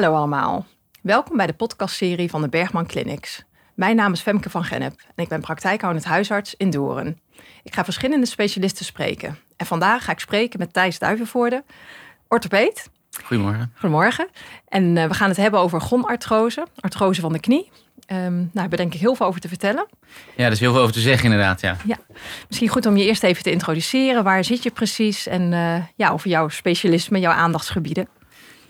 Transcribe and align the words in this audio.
Hallo 0.00 0.16
allemaal. 0.16 0.66
Welkom 1.02 1.36
bij 1.36 1.46
de 1.46 1.52
podcastserie 1.52 2.30
van 2.30 2.42
de 2.42 2.48
Bergman 2.48 2.86
Clinics. 2.86 3.44
Mijn 3.74 3.96
naam 3.96 4.12
is 4.12 4.20
Femke 4.20 4.50
van 4.50 4.64
Gennep 4.64 4.92
en 5.14 5.22
ik 5.22 5.28
ben 5.28 5.40
praktijkhoudend 5.40 6.04
huisarts 6.04 6.54
in 6.56 6.70
Doorn. 6.70 7.20
Ik 7.62 7.74
ga 7.74 7.84
verschillende 7.84 8.26
specialisten 8.26 8.84
spreken. 8.84 9.38
En 9.56 9.66
vandaag 9.66 10.04
ga 10.04 10.12
ik 10.12 10.18
spreken 10.18 10.58
met 10.58 10.72
Thijs 10.72 10.98
Duivenvoorde, 10.98 11.64
orthopeed. 12.28 12.90
Goedemorgen. 13.24 13.72
Goedemorgen. 13.74 14.28
En 14.68 14.96
uh, 14.96 15.04
we 15.04 15.14
gaan 15.14 15.28
het 15.28 15.36
hebben 15.36 15.60
over 15.60 15.80
gonartrose, 15.80 16.66
artrose 16.80 17.20
van 17.20 17.32
de 17.32 17.40
knie. 17.40 17.70
Um, 18.06 18.16
nou, 18.16 18.48
daar 18.52 18.68
heb 18.68 18.76
denk 18.76 18.94
ik 18.94 19.00
heel 19.00 19.14
veel 19.14 19.26
over 19.26 19.40
te 19.40 19.48
vertellen. 19.48 19.86
Ja, 20.36 20.44
er 20.44 20.52
is 20.52 20.60
heel 20.60 20.72
veel 20.72 20.80
over 20.80 20.94
te 20.94 21.00
zeggen 21.00 21.24
inderdaad, 21.24 21.60
ja. 21.60 21.76
ja. 21.86 21.98
Misschien 22.48 22.68
goed 22.68 22.86
om 22.86 22.96
je 22.96 23.04
eerst 23.04 23.22
even 23.22 23.42
te 23.42 23.50
introduceren. 23.50 24.24
Waar 24.24 24.44
zit 24.44 24.62
je 24.62 24.70
precies? 24.70 25.26
En 25.26 25.52
uh, 25.52 25.84
ja, 25.96 26.10
over 26.10 26.30
jouw 26.30 26.48
specialisme, 26.48 27.20
jouw 27.20 27.32
aandachtsgebieden. 27.32 28.08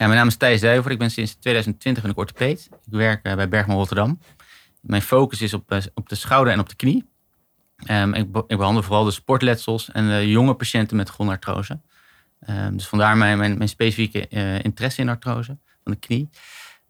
Mijn 0.08 0.10
naam 0.18 0.26
is 0.26 0.36
Thijs 0.36 0.60
Duiver. 0.60 0.90
Ik 0.90 0.98
ben 0.98 1.10
sinds 1.10 1.34
2020 1.34 2.04
een 2.04 2.16
orthopeed. 2.16 2.68
Ik 2.72 2.92
werk 2.92 3.26
uh, 3.26 3.34
bij 3.34 3.48
Bergman 3.48 3.76
Rotterdam. 3.76 4.20
Mijn 4.80 5.02
focus 5.02 5.42
is 5.42 5.54
op, 5.54 5.80
op 5.94 6.08
de 6.08 6.14
schouder 6.14 6.52
en 6.52 6.60
op 6.60 6.68
de 6.68 6.74
knie. 6.74 7.08
Um, 7.90 8.14
ik, 8.14 8.32
behandel 8.46 8.82
vooral 8.82 9.04
de 9.04 9.10
sportletsels 9.10 9.90
en 9.90 10.28
jonge 10.28 10.54
patiënten 10.54 10.96
met 10.96 11.10
gonartrose. 11.10 11.80
Um, 12.48 12.76
dus 12.76 12.86
vandaar 12.86 13.16
mijn, 13.16 13.38
mijn, 13.38 13.68
specifieke 13.68 14.28
interesse 14.62 15.00
in 15.00 15.08
artrose 15.08 15.58
van 15.82 15.92
de 15.92 15.98
knie. 15.98 16.28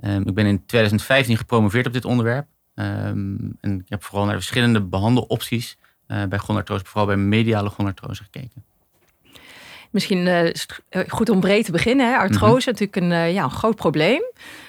Um, 0.00 0.28
ik 0.28 0.34
ben 0.34 0.46
in 0.46 0.66
2015 0.66 1.36
gepromoveerd 1.36 1.86
op 1.86 1.92
dit 1.92 2.04
onderwerp. 2.04 2.46
En 2.74 3.58
ik 3.60 3.88
heb 3.88 4.04
vooral 4.04 4.24
naar 4.24 4.34
de 4.34 4.40
verschillende 4.40 4.82
behandelopties 4.82 5.78
bij 6.06 6.38
gonartrose, 6.38 6.84
vooral 6.84 7.06
bij 7.06 7.16
mediale 7.16 7.70
gonartrose 7.70 8.22
gekeken. 8.22 8.64
Misschien 9.90 10.26
uh, 10.26 10.44
is 10.44 10.66
het 10.88 11.10
goed 11.10 11.28
om 11.28 11.40
breed 11.40 11.64
te 11.64 11.72
beginnen. 11.72 12.10
Hè? 12.10 12.16
Artrose 12.16 12.44
mm 12.44 12.50
-hmm. 12.50 12.64
natuurlijk 12.64 12.96
een, 12.96 13.10
uh, 13.10 13.32
ja, 13.32 13.44
een 13.44 13.50
groot 13.50 13.76
probleem. 13.76 14.22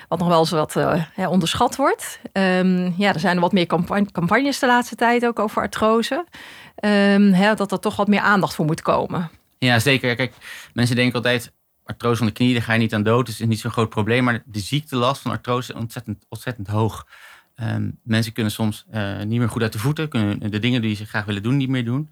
Wat 0.08 0.19
nog 0.19 0.28
wel 0.28 0.39
eens 0.39 0.50
wat 0.50 0.78
onderschat 1.16 1.75
wordt. 1.75 2.19
Um, 2.33 2.94
ja, 2.97 3.13
er 3.13 3.19
zijn 3.19 3.39
wat 3.39 3.52
meer 3.52 3.66
campagnes 4.11 4.59
de 4.59 4.66
laatste 4.66 4.95
tijd 4.95 5.25
ook 5.25 5.39
over 5.39 5.61
artrose. 5.61 6.25
Hè, 7.31 7.53
dat 7.53 7.72
er 7.72 7.80
toch 7.80 7.95
wat 7.95 8.08
meer 8.08 8.19
aandacht 8.19 8.55
voor 8.55 8.66
moet 8.66 8.81
komen. 8.81 9.30
Ja, 9.58 9.80
zeker. 9.80 10.16
Kijk, 10.16 10.33
mensen 10.73 10.95
denken 10.95 11.16
altijd 11.16 11.52
artrose 11.83 12.17
van 12.17 12.28
de 12.28 12.33
knie, 12.33 12.53
daar 12.53 12.61
ga 12.61 12.73
je 12.73 12.80
niet 12.80 12.94
aan 12.94 13.03
dood. 13.03 13.25
Dus 13.25 13.33
het 13.33 13.44
is 13.44 13.50
niet 13.50 13.59
zo'n 13.59 13.72
groot 13.72 13.89
probleem. 13.89 14.23
Maar 14.23 14.41
de 14.45 14.59
ziektelast 14.59 15.22
van 15.22 15.31
artrose 15.31 15.73
is 15.73 15.80
ontzettend, 15.80 16.25
ontzettend 16.30 16.67
hoog. 16.67 17.08
Um, 17.56 18.00
mensen 18.03 18.33
kunnen 18.33 18.52
soms 18.52 18.85
uh, 18.94 19.22
niet 19.22 19.39
meer 19.39 19.50
goed 19.50 19.61
uit 19.61 19.73
de 19.73 19.80
voeten. 19.80 20.09
Kunnen 20.09 20.52
de 20.52 20.59
dingen 20.59 20.81
die 20.81 20.95
ze 20.95 21.06
graag 21.06 21.25
willen 21.25 21.44
doen 21.44 21.58
niet 21.58 21.69
meer 21.69 21.85
doen. 21.85 22.09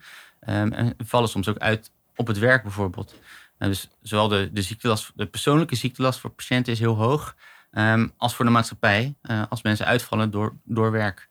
Um, 0.49 0.73
en 0.73 0.93
vallen 0.97 1.29
soms 1.29 1.47
ook 1.47 1.57
uit 1.57 1.91
op 2.19 2.27
het 2.27 2.37
werk 2.37 2.63
bijvoorbeeld. 2.63 3.15
Uh, 3.59 3.67
dus 3.67 3.89
zowel 4.01 4.27
de, 4.27 4.49
de, 4.53 4.61
ziektelast, 4.61 5.11
de 5.15 5.25
persoonlijke 5.25 5.75
ziektelast 5.75 6.19
voor 6.19 6.29
patiënten 6.29 6.73
is 6.73 6.79
heel 6.79 6.95
hoog. 6.95 7.35
Um, 7.71 8.11
als 8.17 8.35
voor 8.35 8.45
de 8.45 8.51
maatschappij. 8.51 9.15
Uh, 9.21 9.43
als 9.49 9.61
mensen 9.61 9.85
uitvallen 9.85 10.31
door, 10.31 10.55
door 10.63 10.91
werk. 10.91 11.29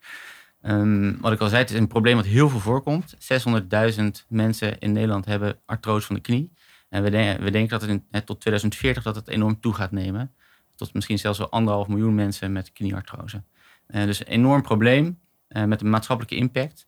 wat 1.21 1.33
ik 1.33 1.41
al 1.41 1.49
zei, 1.49 1.61
het 1.61 1.71
is 1.71 1.77
een 1.77 1.87
probleem 1.87 2.17
wat 2.17 2.25
heel 2.25 2.49
veel 2.49 2.61
voorkomt. 2.61 3.15
600.000 3.15 4.05
mensen 4.29 4.79
in 4.79 4.93
Nederland 4.93 5.25
hebben 5.25 5.59
artrose 5.67 6.07
van 6.07 6.15
de 6.15 6.21
knie. 6.21 6.53
En 6.89 7.03
we, 7.03 7.11
denken, 7.11 7.45
we 7.45 7.51
denken 7.51 7.79
dat 7.79 7.89
het 7.89 7.91
in, 7.91 8.25
tot 8.25 8.41
2040 8.41 9.03
dat 9.03 9.15
het 9.15 9.29
enorm 9.29 9.61
toe 9.61 9.75
gaat 9.75 9.91
nemen. 9.91 10.35
Tot 10.75 10.95
misschien 10.95 11.19
zelfs 11.19 11.39
wel 11.39 11.51
anderhalf 11.51 11.89
miljoen 11.89 12.15
mensen 12.15 12.53
met 12.53 12.73
knieartrose. 12.73 13.43
Dus 13.87 14.21
een 14.21 14.27
enorm 14.27 14.63
probleem 14.63 15.19
met 15.49 15.81
een 15.81 15.91
maatschappelijke 15.91 16.37
impact. 16.37 16.87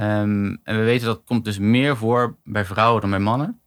Um, 0.00 0.60
en 0.62 0.78
we 0.78 0.84
weten 0.84 1.06
dat 1.06 1.22
komt 1.24 1.44
dus 1.44 1.58
meer 1.58 1.96
voor 1.96 2.36
bij 2.44 2.64
vrouwen 2.64 3.00
dan 3.00 3.10
bij 3.10 3.18
mannen. 3.18 3.60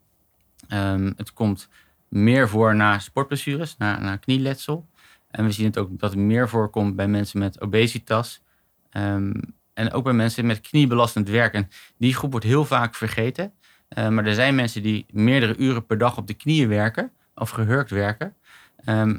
Um, 0.74 1.14
het 1.18 1.34
komt 1.34 1.70
meer 2.08 2.50
voor 2.50 2.76
na 2.76 3.00
sportblessures, 3.00 3.78
na, 3.78 4.00
na 4.00 4.16
knieletsel. 4.16 4.88
En 5.32 5.46
we 5.46 5.52
zien 5.52 5.66
het 5.66 5.78
ook 5.78 6.00
dat 6.00 6.10
het 6.10 6.20
meer 6.20 6.50
voorkomt 6.50 6.96
bij 6.96 7.08
mensen 7.08 7.40
met 7.40 7.62
obesitas. 7.62 8.42
Um, 8.92 9.56
en 9.74 9.92
ook 9.92 10.04
bij 10.04 10.14
mensen 10.14 10.46
met 10.46 10.62
kniebelastend 10.62 11.30
werk. 11.30 11.54
En 11.54 11.70
die 11.98 12.14
groep 12.14 12.32
wordt 12.32 12.46
heel 12.46 12.66
vaak 12.66 12.96
vergeten. 12.96 13.54
Maar 13.96 14.26
er 14.26 14.34
zijn 14.34 14.56
mensen 14.56 14.84
die 14.84 15.06
meerdere 15.10 15.58
uren 15.58 15.86
per 15.86 15.98
dag 15.98 16.18
op 16.18 16.28
de 16.28 16.34
knieën 16.34 16.68
werken 16.70 17.12
of 17.36 17.50
gehurkt 17.50 17.90
werken. 17.90 18.36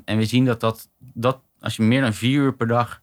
En 0.04 0.16
we 0.16 0.24
zien 0.24 0.44
dat, 0.44 0.60
dat, 0.60 0.88
dat 0.98 1.40
als 1.60 1.76
je 1.76 1.82
meer 1.82 2.00
dan 2.00 2.14
vier 2.14 2.40
uur 2.40 2.54
per 2.54 2.66
dag 2.66 3.02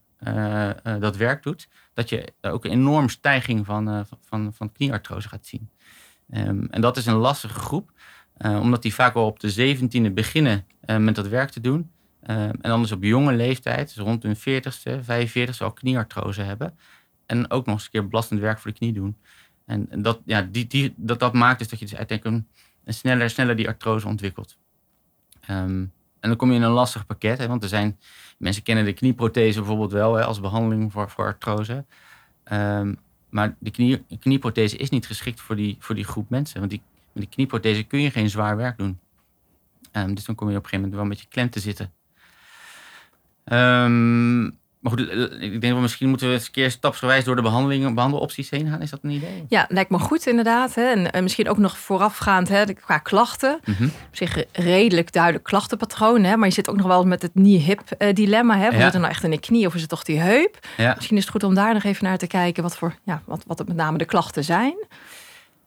dat 1.00 1.16
werk 1.16 1.44
doet, 1.44 1.68
dat 1.94 2.10
je 2.10 2.34
ook 2.42 2.66
een 2.66 2.72
enorme 2.72 3.10
stijging 3.10 3.66
van, 3.66 4.06
van, 4.22 4.54
van 4.54 4.72
knieartrose 4.72 5.30
gaat 5.30 5.46
zien. 5.46 5.70
Um, 6.34 6.68
en 6.70 6.82
dat 6.82 6.98
is 6.98 7.06
een 7.06 7.16
lastige 7.16 7.60
groep, 7.60 7.92
omdat 8.38 8.82
die 8.82 8.94
vaak 8.94 9.14
wel 9.14 9.26
op 9.26 9.40
de 9.40 9.50
zeventiende 9.50 10.12
beginnen 10.12 10.68
met 10.98 11.16
dat 11.16 11.28
werk 11.28 11.50
te 11.50 11.62
doen. 11.62 11.92
Um, 12.30 12.38
en 12.38 12.70
dan 12.70 12.82
dus 12.82 12.92
op 12.92 13.04
jonge 13.04 13.34
leeftijd, 13.34 13.96
dus 13.96 14.06
rond 14.06 14.24
hun 14.24 14.38
40ste, 14.38 15.06
45ste, 15.06 15.58
al 15.58 15.72
knieartrose 15.72 16.42
hebben. 16.42 16.78
En 17.26 17.52
ook 17.52 17.66
nog 17.66 17.76
eens 17.76 17.84
een 17.84 17.92
keer 17.92 18.08
belastend 18.08 18.40
werk 18.40 18.60
voor 18.60 18.72
de 18.72 18.78
knie 18.78 18.94
doen. 18.94 19.18
En 19.66 20.02
dat, 20.02 20.22
ja, 20.26 20.42
die, 20.42 20.68
die, 20.68 20.94
dat, 20.98 21.20
dat 21.20 21.34
maakt 21.34 21.60
dus 21.60 21.68
dat 21.68 21.80
je 21.80 21.86
dus 21.86 21.96
uiteindelijk 21.96 22.46
een, 22.86 22.94
sneller, 22.94 23.30
sneller 23.30 23.56
die 23.56 23.68
artrose 23.68 24.08
ontwikkelt. 24.08 24.58
Um, 25.50 25.92
en 26.20 26.30
dan 26.30 26.36
kom 26.36 26.50
je 26.50 26.56
in 26.56 26.62
een 26.62 26.72
lastig 26.72 27.06
pakket, 27.06 27.38
hè, 27.38 27.48
want 27.48 27.64
er 27.64 27.70
zijn, 27.70 28.00
mensen 28.38 28.64
kennen 28.64 28.86
de 28.86 28.94
knieprothese 28.94 29.60
bijvoorbeeld 29.60 29.92
wel 29.92 30.16
hè, 30.16 30.24
als 30.24 30.40
behandeling 30.40 30.92
voor, 30.92 31.10
voor 31.10 31.26
artrose. 31.26 31.86
Um, 32.52 32.98
maar 33.30 33.56
de 33.60 33.72
knie, 33.72 34.06
knieprothese 34.20 34.78
is 34.78 34.90
niet 34.90 35.06
geschikt 35.06 35.42
voor 35.42 35.56
die, 35.56 35.76
voor 35.80 35.96
die 35.96 36.04
groep 36.04 36.30
mensen, 36.30 36.60
want 36.60 36.72
die, 36.72 36.82
met 37.12 37.24
die 37.24 37.32
knieprothese 37.32 37.84
kun 37.84 38.02
je 38.02 38.12
geen 38.12 38.30
zwaar 38.30 38.58
werk 38.58 38.78
doen. 38.78 39.00
Um, 39.92 40.14
dus 40.14 40.26
dan 40.26 40.36
kom 40.36 40.50
je 40.50 40.58
op 40.58 40.64
een 40.64 40.70
gegeven 40.70 40.90
moment 40.90 40.94
wel 40.94 41.04
een 41.04 41.10
beetje 41.10 41.28
klem 41.28 41.50
te 41.50 41.60
zitten. 41.60 41.94
Um, 43.46 44.58
maar 44.86 44.94
goed, 44.94 45.12
ik 45.42 45.62
denk 45.62 45.74
dat 45.74 45.82
misschien 45.82 46.10
moeten 46.10 46.28
we 46.28 46.34
eens 46.34 46.46
een 46.46 46.52
keer 46.52 46.72
stapsgewijs 46.72 47.24
door 47.24 47.36
de 47.36 47.42
behandelingen, 47.42 47.94
behandelopties 47.94 48.50
heen 48.50 48.70
gaan. 48.70 48.82
Is 48.82 48.90
dat 48.90 49.00
een 49.04 49.10
idee? 49.10 49.46
Ja, 49.48 49.66
lijkt 49.70 49.90
me 49.90 50.00
goed 50.00 50.28
inderdaad. 50.28 50.76
Hè. 50.76 50.82
En, 50.82 51.12
en 51.12 51.24
misschien 51.24 51.50
ook 51.50 51.58
nog 51.58 51.78
voorafgaand 51.78 52.48
hè, 52.50 52.74
qua 52.74 52.98
klachten. 52.98 53.60
Mm 53.64 53.74
-hmm. 53.78 53.86
Op 53.86 54.16
zich 54.16 54.44
redelijk 54.52 55.12
duidelijk 55.12 55.44
klachtenpatroon. 55.44 56.24
Hè. 56.24 56.38
Maar 56.38 56.48
je 56.48 56.54
zit 56.54 56.70
ook 56.70 56.76
nog 56.76 56.88
wel 56.88 57.06
met 57.06 57.22
het 57.22 57.32
knee-hip 57.32 57.82
uh, 57.98 58.14
dilemma. 58.14 58.58
Hè. 58.58 58.68
Ja. 58.68 58.78
Het 58.78 58.94
nou 58.94 59.06
echt 59.06 59.24
in 59.24 59.30
de 59.30 59.40
knie 59.40 59.68
of 59.68 59.76
is 59.76 59.82
het 59.82 59.90
toch 59.90 60.04
die 60.04 60.20
heup? 60.20 60.68
Ja. 60.78 60.94
Misschien 60.96 61.18
is 61.18 61.24
het 61.24 61.32
goed 61.32 61.44
om 61.44 61.54
daar 61.54 61.74
nog 61.74 61.84
even 61.84 62.04
naar 62.04 62.18
te 62.18 62.28
kijken 62.28 62.64
wat, 62.64 62.78
voor, 62.78 62.96
ja, 63.04 63.22
wat, 63.26 63.44
wat 63.48 63.58
het 63.58 63.68
met 63.68 63.78
name 63.78 63.98
de 63.98 64.06
klachten 64.06 64.44
zijn. 64.44 64.76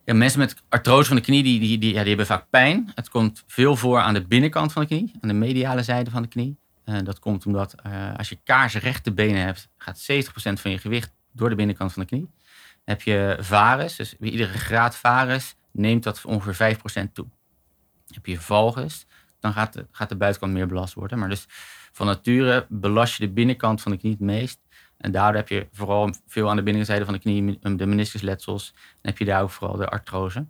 Ja, 0.04 0.14
mensen 0.14 0.38
met 0.38 0.54
artrose 0.68 1.08
van 1.08 1.16
de 1.16 1.22
knie, 1.22 1.42
die, 1.42 1.60
die, 1.60 1.78
die, 1.78 1.92
ja, 1.92 1.98
die 1.98 2.08
hebben 2.08 2.26
vaak 2.26 2.44
pijn. 2.50 2.92
Het 2.94 3.08
komt 3.08 3.44
veel 3.46 3.76
voor 3.76 3.98
aan 3.98 4.14
de 4.14 4.26
binnenkant 4.26 4.72
van 4.72 4.82
de 4.82 4.88
knie, 4.88 5.12
aan 5.20 5.28
de 5.28 5.34
mediale 5.34 5.82
zijde 5.82 6.10
van 6.10 6.22
de 6.22 6.28
knie. 6.28 6.56
Uh, 6.88 6.98
dat 7.02 7.18
komt 7.18 7.46
omdat 7.46 7.74
uh, 7.86 8.16
als 8.16 8.28
je 8.28 8.38
kaarsrechte 8.44 9.12
benen 9.12 9.42
hebt, 9.42 9.68
gaat 9.76 10.08
70% 10.12 10.24
van 10.32 10.70
je 10.70 10.78
gewicht 10.78 11.12
door 11.32 11.48
de 11.48 11.54
binnenkant 11.54 11.92
van 11.92 12.02
de 12.02 12.08
knie. 12.08 12.30
Heb 12.84 13.02
je 13.02 13.36
varus, 13.40 13.96
dus 13.96 14.16
bij 14.18 14.30
iedere 14.30 14.58
graad 14.58 14.96
varus 14.96 15.54
neemt 15.72 16.02
dat 16.02 16.24
ongeveer 16.24 16.76
5% 17.08 17.12
toe. 17.12 17.26
Heb 18.06 18.26
je 18.26 18.40
valgus, 18.40 19.06
dan 19.40 19.52
gaat 19.52 19.72
de, 19.72 19.86
gaat 19.90 20.08
de 20.08 20.16
buitenkant 20.16 20.52
meer 20.52 20.66
belast 20.66 20.94
worden. 20.94 21.18
Maar 21.18 21.28
dus 21.28 21.44
van 21.92 22.06
nature 22.06 22.66
belast 22.68 23.16
je 23.16 23.26
de 23.26 23.32
binnenkant 23.32 23.82
van 23.82 23.92
de 23.92 23.98
knie 23.98 24.12
het 24.12 24.20
meest. 24.20 24.60
En 24.96 25.12
daardoor 25.12 25.36
heb 25.36 25.48
je 25.48 25.68
vooral 25.72 26.14
veel 26.26 26.50
aan 26.50 26.56
de 26.56 26.62
binnenzijde 26.62 27.04
van 27.04 27.14
de 27.14 27.20
knie 27.20 27.58
de 27.76 27.86
meniscusletsels. 27.86 28.74
En 28.74 29.08
heb 29.08 29.18
je 29.18 29.24
daar 29.24 29.42
ook 29.42 29.50
vooral 29.50 29.76
de 29.76 29.88
artrose. 29.88 30.46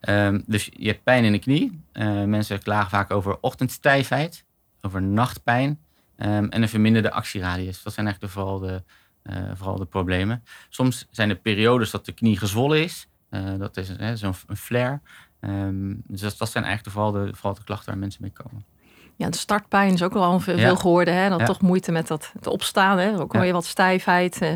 Um, 0.00 0.44
dus 0.46 0.70
je 0.72 0.88
hebt 0.88 1.02
pijn 1.02 1.24
in 1.24 1.32
de 1.32 1.38
knie. 1.38 1.84
Uh, 1.92 2.24
mensen 2.24 2.62
klagen 2.62 2.90
vaak 2.90 3.10
over 3.10 3.38
ochtendstijfheid 3.40 4.44
over 4.80 5.02
nachtpijn 5.02 5.68
um, 6.16 6.48
en 6.48 6.62
een 6.62 6.68
verminderde 6.68 7.10
actieradius. 7.10 7.82
Dat 7.82 7.92
zijn 7.92 8.06
eigenlijk 8.06 8.34
vooral 8.34 8.58
de, 8.58 8.82
uh, 9.24 9.50
vooral 9.54 9.76
de 9.76 9.84
problemen. 9.84 10.44
Soms 10.68 11.06
zijn 11.10 11.30
er 11.30 11.36
periodes 11.36 11.90
dat 11.90 12.04
de 12.04 12.12
knie 12.12 12.36
gezwollen 12.38 12.82
is. 12.82 13.08
Uh, 13.30 13.42
dat 13.58 13.76
is 13.76 13.92
zo'n 14.14 14.34
flare. 14.56 15.00
Um, 15.40 16.02
dus 16.06 16.20
dat, 16.20 16.38
dat, 16.38 16.50
zijn 16.50 16.64
eigenlijk 16.64 16.94
vooral 16.96 17.12
de, 17.12 17.30
vooral 17.34 17.54
de 17.54 17.64
klachten 17.64 17.90
waar 17.90 17.98
mensen 17.98 18.22
mee 18.22 18.32
komen. 18.32 18.64
Ja, 19.16 19.30
de 19.30 19.38
startpijn 19.38 19.92
is 19.92 20.02
ook 20.02 20.12
wel 20.12 20.40
veel 20.40 20.58
ja. 20.58 20.74
geworden. 20.74 21.14
Hè? 21.14 21.26
Ja. 21.26 21.44
toch 21.44 21.60
moeite 21.60 21.92
met 21.92 22.06
dat, 22.06 22.32
het 22.34 22.46
opstaan. 22.46 22.98
Hè? 22.98 23.18
Ook 23.18 23.32
wel 23.32 23.42
ja. 23.42 23.52
wat 23.52 23.64
stijfheid. 23.64 24.42
Uh, 24.42 24.52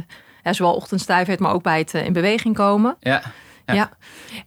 zowel 0.52 0.74
ochtendstijfheid, 0.74 1.40
maar 1.40 1.52
ook 1.52 1.62
bij 1.62 1.78
het 1.78 1.94
in 1.94 2.12
beweging 2.12 2.54
komen. 2.54 2.96
Ja. 3.00 3.22
Ja. 3.66 3.74
ja. 3.74 3.90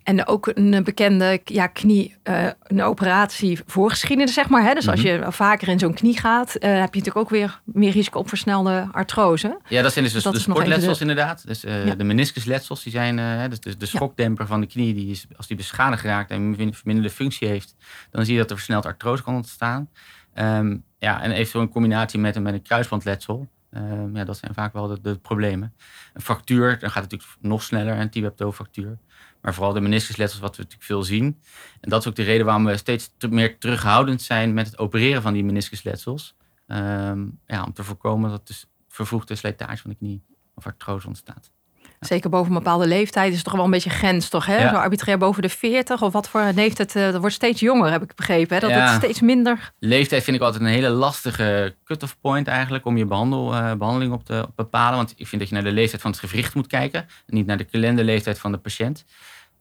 en 0.03 0.27
ook 0.27 0.51
een 0.53 0.83
bekende 0.83 1.41
ja, 1.43 1.67
knie, 1.67 2.15
uh, 2.23 2.47
een 2.63 2.83
operatie 2.83 3.59
voorgeschiedenis, 3.65 4.33
zeg 4.33 4.49
maar. 4.49 4.63
Hè? 4.63 4.73
Dus 4.73 4.85
mm 4.85 4.93
-hmm. 4.93 5.01
als 5.01 5.11
je 5.11 5.31
vaker 5.31 5.67
in 5.67 5.79
zo'n 5.79 5.93
knie 5.93 6.19
gaat, 6.19 6.47
uh, 6.47 6.61
heb 6.61 6.93
je 6.93 6.99
natuurlijk 6.99 7.17
ook 7.17 7.29
weer 7.29 7.61
meer 7.65 7.91
risico 7.91 8.19
op 8.19 8.29
versnelde 8.29 8.87
artrose. 8.91 9.59
Ja, 9.67 9.81
dat 9.81 9.93
zijn 9.93 10.05
dus, 10.05 10.23
dat 10.23 10.33
de 10.33 10.39
sportletsels 10.39 10.97
de... 10.97 11.01
inderdaad. 11.01 11.47
Dus 11.47 11.65
uh, 11.65 11.85
ja. 11.85 11.95
de 11.95 12.03
meniscusletsels, 12.03 12.83
die 12.83 12.91
zijn, 12.91 13.49
dus 13.49 13.59
de, 13.59 13.77
de 13.77 13.85
schokdemper 13.85 14.43
ja. 14.43 14.49
van 14.49 14.61
de 14.61 14.67
knie, 14.67 14.93
die 14.93 15.11
is, 15.11 15.25
als 15.37 15.47
die 15.47 15.57
beschadigd 15.57 16.03
raakt 16.03 16.31
en 16.31 16.55
verminderde 16.73 17.09
functie 17.09 17.47
heeft, 17.47 17.75
dan 18.11 18.25
zie 18.25 18.33
je 18.33 18.39
dat 18.39 18.49
er 18.49 18.55
versneld 18.55 18.85
artrose 18.85 19.23
kan 19.23 19.35
ontstaan. 19.35 19.89
Um, 20.35 20.83
ja, 20.99 21.21
en 21.21 21.31
eventueel 21.31 21.63
in 21.63 21.69
combinatie 21.69 22.19
met 22.19 22.35
een, 22.35 22.41
met 22.41 22.53
een 22.53 22.61
kruisbandletsel. 22.61 23.47
Um, 23.77 24.15
ja, 24.15 24.23
dat 24.23 24.37
zijn 24.37 24.53
vaak 24.53 24.73
wel 24.73 25.01
de, 25.01 25.17
problemen. 25.17 25.73
Een 26.13 26.21
fractuur, 26.21 26.79
dan 26.79 26.91
gaat 26.91 27.03
het 27.03 27.11
natuurlijk 27.11 27.41
nog 27.41 27.63
sneller, 27.63 27.99
een 27.99 28.09
tibia-fractuur. 28.09 28.97
Maar 29.41 29.53
vooral 29.53 29.73
de 29.73 29.81
meniscusletsels, 29.81 30.41
wat 30.41 30.55
we 30.55 30.61
natuurlijk 30.61 30.89
veel 30.89 31.03
zien. 31.03 31.41
En 31.81 31.89
dat 31.89 32.01
is 32.01 32.07
ook 32.07 32.15
de 32.15 32.23
reden 32.23 32.45
waarom 32.45 32.65
we 32.65 32.77
steeds 32.77 33.13
te 33.17 33.27
meer 33.27 33.57
terughoudend 33.57 34.21
zijn 34.21 34.53
met 34.53 34.65
het 34.65 34.77
opereren 34.77 35.21
van 35.21 35.33
die 35.33 35.43
meniscusletsels. 35.43 36.35
Ehm, 36.67 37.25
ja, 37.45 37.63
om 37.63 37.73
te 37.73 37.83
voorkomen 37.83 38.29
dat 38.29 38.47
de 38.47 38.55
vervroegde 38.87 39.35
slijtage 39.35 39.77
van 39.77 39.89
de 39.89 39.95
knie 39.95 40.23
of 40.55 40.65
artrose 40.65 41.07
ontstaat. 41.07 41.51
Zeker 41.99 42.29
boven 42.29 42.47
een 42.47 42.57
bepaalde 42.57 42.87
leeftijd 42.87 43.29
is 43.29 43.35
het 43.35 43.43
toch 43.43 43.53
wel 43.53 43.63
een 43.63 43.71
beetje 43.71 43.89
grens, 43.89 44.29
toch? 44.29 44.45
Hè? 44.45 44.69
Zo 44.69 44.75
arbitrair 44.75 45.17
boven 45.17 45.41
de 45.41 45.49
40 45.49 46.01
of 46.01 46.13
wat 46.13 46.29
voor 46.29 46.51
leeftijd. 46.55 46.95
Uh, 46.95 47.11
dat 47.11 47.19
wordt 47.19 47.35
steeds 47.35 47.59
jonger, 47.59 47.91
heb 47.91 48.03
ik 48.03 48.15
begrepen. 48.15 48.55
Hè? 48.55 48.61
Dat 48.61 48.71
het 48.71 49.03
steeds 49.03 49.21
minder. 49.21 49.73
Leeftijd 49.79 50.23
vind 50.23 50.35
ik 50.35 50.41
altijd 50.41 50.63
een 50.63 50.69
hele 50.69 50.89
lastige 50.89 51.75
cut-off 51.83 52.17
point 52.21 52.47
eigenlijk 52.47 52.85
om 52.85 52.97
je 52.97 53.05
behandel, 53.05 53.53
uh, 53.53 53.73
behandeling 53.73 54.13
op 54.13 54.25
te 54.25 54.47
bepalen. 54.55 54.97
Want 54.97 55.13
ik 55.15 55.27
vind 55.27 55.41
dat 55.41 55.49
je 55.49 55.55
naar 55.55 55.63
de 55.63 55.71
leeftijd 55.71 56.01
van 56.01 56.11
het 56.11 56.19
gewricht 56.19 56.55
moet 56.55 56.67
kijken. 56.67 57.01
En 57.01 57.35
niet 57.35 57.45
naar 57.45 57.57
de 57.57 57.63
kalenderleeftijd 57.63 58.39
van 58.39 58.51
de 58.51 58.57
patiënt. 58.57 59.05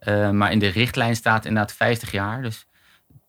Uh, 0.08 0.30
maar 0.30 0.52
in 0.52 0.58
de 0.58 0.68
richtlijn 0.68 1.16
staat 1.16 1.44
inderdaad 1.44 1.72
50 1.72 2.12
jaar. 2.12 2.42
Dus 2.42 2.66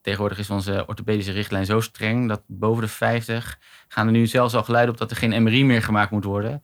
tegenwoordig 0.01 0.38
is 0.39 0.50
onze 0.50 0.83
orthopedische 0.88 1.31
richtlijn 1.31 1.65
zo 1.65 1.80
streng 1.81 2.27
dat 2.27 2.42
boven 2.48 2.83
de 2.83 2.89
50 2.89 3.60
gaan 3.88 4.06
er 4.06 4.12
nu 4.12 4.27
zelfs 4.27 4.53
al 4.53 4.63
geluiden 4.63 4.94
op 4.94 5.00
dat 5.00 5.12
er 5.12 5.18
geen 5.18 5.44
MRI 5.44 5.65
meer 5.65 5.81
gemaakt 5.81 6.12
moet 6.12 6.24
worden. 6.24 6.63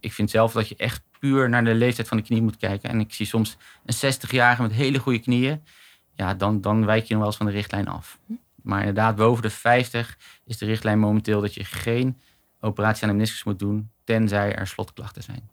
ik 0.00 0.12
vind 0.12 0.30
zelf 0.30 0.52
dat 0.52 0.68
je 0.68 0.76
echt 0.76 1.02
puur 1.24 1.48
naar 1.48 1.64
de 1.64 1.74
leeftijd 1.74 2.08
van 2.08 2.16
de 2.16 2.22
knie 2.22 2.42
moet 2.42 2.56
kijken. 2.56 2.90
En 2.90 3.00
ik 3.00 3.12
zie 3.12 3.26
soms 3.26 3.56
een 3.84 4.14
60-jarige 4.14 4.62
met 4.62 4.72
hele 4.72 4.98
goede 4.98 5.18
knieën. 5.18 5.62
Ja, 6.14 6.34
dan, 6.34 6.60
dan 6.60 6.84
wijk 6.84 7.04
je 7.04 7.08
nog 7.08 7.18
wel 7.18 7.26
eens 7.26 7.36
van 7.36 7.46
de 7.46 7.52
richtlijn 7.52 7.88
af. 7.88 8.18
Maar 8.62 8.78
inderdaad, 8.78 9.16
boven 9.16 9.42
de 9.42 9.50
50 9.50 10.18
is 10.44 10.58
de 10.58 10.66
richtlijn 10.66 10.98
momenteel 10.98 11.40
dat 11.40 11.54
je 11.54 11.64
geen 11.64 12.20
operatie 12.60 13.02
aan 13.02 13.08
de 13.08 13.14
meniscus 13.14 13.44
moet 13.44 13.58
doen, 13.58 13.90
tenzij 14.04 14.54
er 14.54 14.66
slotklachten 14.66 15.22
zijn. 15.22 15.50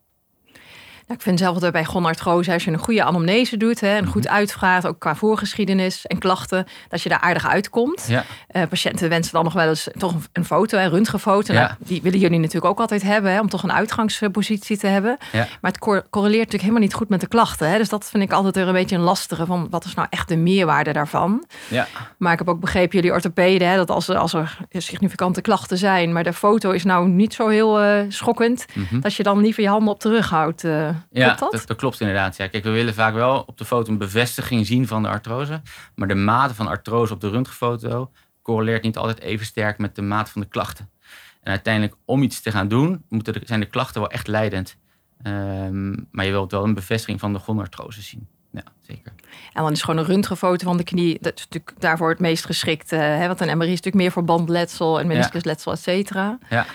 Nou, 1.07 1.19
ik 1.19 1.21
vind 1.21 1.39
zelf 1.39 1.57
dat 1.57 1.71
bij 1.71 1.85
gonartrose, 1.85 2.53
als 2.53 2.63
je 2.63 2.71
een 2.71 2.77
goede 2.77 3.03
anamnese 3.03 3.57
doet 3.57 3.79
hè, 3.79 3.95
en 3.95 4.05
goed 4.05 4.23
mhm. 4.23 4.33
uitvraagt, 4.33 4.87
ook 4.87 4.99
qua 4.99 5.15
voorgeschiedenis 5.15 6.07
en 6.07 6.17
klachten, 6.17 6.65
dat 6.89 7.01
je 7.01 7.09
daar 7.09 7.19
aardig 7.19 7.47
uitkomt. 7.47 8.05
Ja. 8.07 8.23
Uh, 8.51 8.63
patiënten 8.69 9.09
wensen 9.09 9.33
dan 9.33 9.43
nog 9.43 9.53
wel 9.53 9.67
eens 9.67 9.87
toch 9.97 10.15
een 10.33 10.45
foto, 10.45 10.77
een 10.77 10.89
röntgenfoto. 10.89 11.53
Nou, 11.53 11.71
die 11.77 12.01
willen 12.01 12.19
jullie 12.19 12.39
natuurlijk 12.39 12.65
ook 12.65 12.79
altijd 12.79 13.01
hebben, 13.01 13.31
hè, 13.31 13.39
om 13.39 13.49
toch 13.49 13.63
een 13.63 13.71
uitgangspositie 13.71 14.77
te 14.77 14.87
hebben. 14.87 15.17
Ja. 15.31 15.47
Maar 15.61 15.71
het 15.71 15.79
correleert 15.79 16.11
natuurlijk 16.11 16.61
helemaal 16.61 16.81
niet 16.81 16.93
goed 16.93 17.09
met 17.09 17.21
de 17.21 17.27
klachten. 17.27 17.69
Hè. 17.69 17.77
Dus 17.77 17.89
dat 17.89 18.09
vind 18.09 18.23
ik 18.23 18.31
altijd 18.31 18.57
er 18.57 18.67
een 18.67 18.73
beetje 18.73 18.95
een 18.95 19.01
lastige 19.01 19.45
van 19.45 19.67
wat 19.69 19.85
is 19.85 19.93
nou 19.93 20.07
echt 20.09 20.27
de 20.27 20.37
meerwaarde 20.37 20.93
daarvan. 20.93 21.45
Ja. 21.67 21.87
Maar 22.17 22.31
ik 22.31 22.39
heb 22.39 22.49
ook 22.49 22.59
begrepen, 22.59 22.95
jullie 22.95 23.11
orthopeden, 23.11 23.69
hè, 23.69 23.75
dat 23.75 23.89
als, 23.89 24.09
als 24.09 24.33
er 24.33 24.57
significante 24.71 25.41
klachten 25.41 25.77
zijn, 25.77 26.13
maar 26.13 26.23
de 26.23 26.33
foto 26.33 26.71
is 26.71 26.83
nou 26.83 27.07
niet 27.07 27.33
zo 27.33 27.47
heel 27.47 27.83
uh, 27.83 27.99
schokkend, 28.07 28.65
mhm. 28.73 28.99
dat 28.99 29.13
je 29.13 29.23
dan 29.23 29.41
liever 29.41 29.63
je 29.63 29.69
handen 29.69 29.93
op 29.93 29.99
de 29.99 30.09
rug 30.09 30.29
houdt. 30.29 30.63
Uh, 30.63 30.89
ja, 31.09 31.35
dat? 31.35 31.63
Dat, 31.65 31.77
klopt 31.77 31.99
inderdaad. 31.99 32.37
Ja. 32.37 32.47
Kijk, 32.47 32.63
we 32.63 32.69
willen 32.69 32.93
vaak 32.93 33.13
wel 33.13 33.43
op 33.47 33.57
de 33.57 33.65
foto 33.65 33.91
een 33.91 33.97
bevestiging 33.97 34.65
zien 34.65 34.87
van 34.87 35.03
de 35.03 35.09
artrose. 35.09 35.61
Maar 35.95 36.07
de 36.07 36.15
mate 36.15 36.55
van 36.55 36.67
artrose 36.67 37.13
op 37.13 37.21
de 37.21 37.29
röntgenfoto 37.29 38.11
correleert 38.41 38.83
niet 38.83 38.97
altijd 38.97 39.19
even 39.19 39.45
sterk 39.45 39.77
met 39.77 39.95
de 39.95 40.01
mate 40.01 40.31
van 40.31 40.41
de 40.41 40.47
klachten. 40.47 40.89
En 41.41 41.51
uiteindelijk, 41.51 41.95
om 42.05 42.21
iets 42.21 42.41
te 42.41 42.51
gaan 42.51 42.67
doen, 42.67 43.03
moeten 43.09 43.41
zijn 43.43 43.59
de 43.59 43.65
klachten 43.65 44.01
wel 44.01 44.09
echt 44.09 44.27
leidend. 44.27 44.77
Um, 45.23 46.07
maar 46.11 46.25
je 46.25 46.31
wilt 46.31 46.51
wel 46.51 46.63
een 46.63 46.73
bevestiging 46.73 47.19
van 47.19 47.33
de 47.33 47.39
gonartrose 47.39 48.01
zien. 48.01 48.27
Ja, 48.51 48.63
zeker. 48.81 49.13
En 49.53 49.63
dan 49.63 49.71
is 49.71 49.81
gewoon 49.81 49.99
een 49.99 50.05
röntgenfoto 50.05 50.65
van 50.65 50.77
de 50.77 50.83
knie. 50.83 51.17
Dat 51.21 51.33
is 51.35 51.47
natuurlijk 51.49 51.81
daarvoor 51.81 52.09
het 52.09 52.19
meest 52.19 52.45
geschikt. 52.45 52.89
Hè? 52.89 53.27
Want 53.27 53.41
een 53.41 53.57
MRI 53.57 53.71
is 53.71 53.75
natuurlijk 53.75 54.03
meer 54.03 54.11
voor 54.11 54.23
bandletsel 54.23 54.99
en 54.99 55.07
meniscusletsel, 55.07 55.71
et 55.71 55.79
cetera. 55.79 56.37
Ja. 56.49 56.65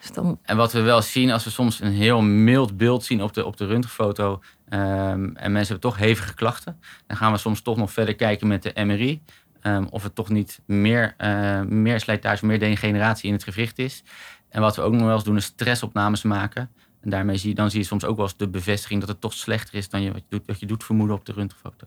Dus 0.00 0.10
en 0.42 0.56
wat 0.56 0.72
we 0.72 0.80
wel 0.80 1.02
zien, 1.02 1.30
als 1.30 1.44
we 1.44 1.50
soms 1.50 1.80
een 1.80 1.92
heel 1.92 2.22
mild 2.22 2.76
beeld 2.76 3.04
zien 3.04 3.22
op 3.22 3.34
de, 3.34 3.44
op 3.44 3.56
de 3.56 3.66
röntgenfoto 3.66 4.32
um, 4.68 5.36
en 5.36 5.52
mensen 5.52 5.72
hebben 5.72 5.80
toch 5.80 5.96
hevige 5.96 6.34
klachten, 6.34 6.80
dan 7.06 7.16
gaan 7.16 7.32
we 7.32 7.38
soms 7.38 7.60
toch 7.60 7.76
nog 7.76 7.92
verder 7.92 8.14
kijken 8.14 8.46
met 8.46 8.62
de 8.62 8.84
MRI. 8.84 9.22
Um, 9.62 9.86
of 9.90 10.02
het 10.02 10.14
toch 10.14 10.28
niet 10.28 10.60
meer, 10.66 11.14
uh, 11.18 11.60
meer 11.60 12.00
slijtage, 12.00 12.46
meer 12.46 12.58
degeneratie 12.58 13.26
in 13.26 13.32
het 13.32 13.44
gewricht 13.44 13.78
is. 13.78 14.02
En 14.48 14.60
wat 14.60 14.76
we 14.76 14.82
ook 14.82 14.92
nog 14.92 15.02
wel 15.02 15.14
eens 15.14 15.24
doen, 15.24 15.36
is 15.36 15.44
stressopnames 15.44 16.22
maken. 16.22 16.70
En 17.00 17.10
daarmee 17.10 17.36
zie 17.36 17.48
je, 17.48 17.54
dan 17.54 17.70
zie 17.70 17.80
je 17.80 17.86
soms 17.86 18.04
ook 18.04 18.16
wel 18.16 18.24
eens 18.24 18.36
de 18.36 18.48
bevestiging 18.48 19.00
dat 19.00 19.08
het 19.08 19.20
toch 19.20 19.32
slechter 19.32 19.74
is 19.74 19.88
dan 19.88 20.02
je, 20.02 20.12
wat, 20.12 20.20
je 20.20 20.26
doet, 20.28 20.46
wat 20.46 20.60
je 20.60 20.66
doet 20.66 20.84
vermoeden 20.84 21.16
op 21.16 21.24
de 21.24 21.32
röntgenfoto. 21.32 21.86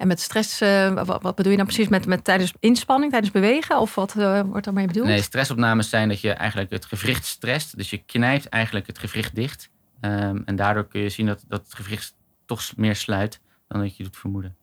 En 0.00 0.06
met 0.06 0.20
stress, 0.20 0.62
uh, 0.62 1.04
wat, 1.04 1.34
bedoel 1.34 1.50
je 1.50 1.56
dan 1.56 1.66
precies 1.66 1.88
met, 1.88 2.06
met 2.06 2.24
tijdens 2.24 2.52
inspanning, 2.60 3.10
tijdens 3.10 3.32
bewegen? 3.32 3.80
Of 3.80 3.94
wat 3.94 4.14
uh, 4.16 4.40
wordt 4.40 4.64
daarmee 4.64 4.86
bedoeld? 4.86 5.06
Nee, 5.06 5.22
stressopnames 5.22 5.88
zijn 5.88 6.08
dat 6.08 6.20
je 6.20 6.30
eigenlijk 6.30 6.70
het 6.70 6.84
gewricht 6.84 7.24
stresst. 7.24 7.76
Dus 7.76 7.90
je 7.90 7.96
knijpt 7.96 8.48
eigenlijk 8.48 8.86
het 8.86 8.98
gewricht 8.98 9.34
dicht. 9.34 9.70
Um, 10.00 10.42
en 10.44 10.56
daardoor 10.56 10.88
kun 10.88 11.00
je 11.00 11.08
zien 11.08 11.26
dat, 11.26 11.44
dat 11.48 11.62
het 11.64 11.74
gewricht 11.74 12.14
toch 12.46 12.62
meer 12.76 12.96
sluit 12.96 13.40
dan 13.68 13.80
dat 13.80 13.96
je 13.96 14.02
doet 14.02 14.16
vermoeden. 14.16 14.56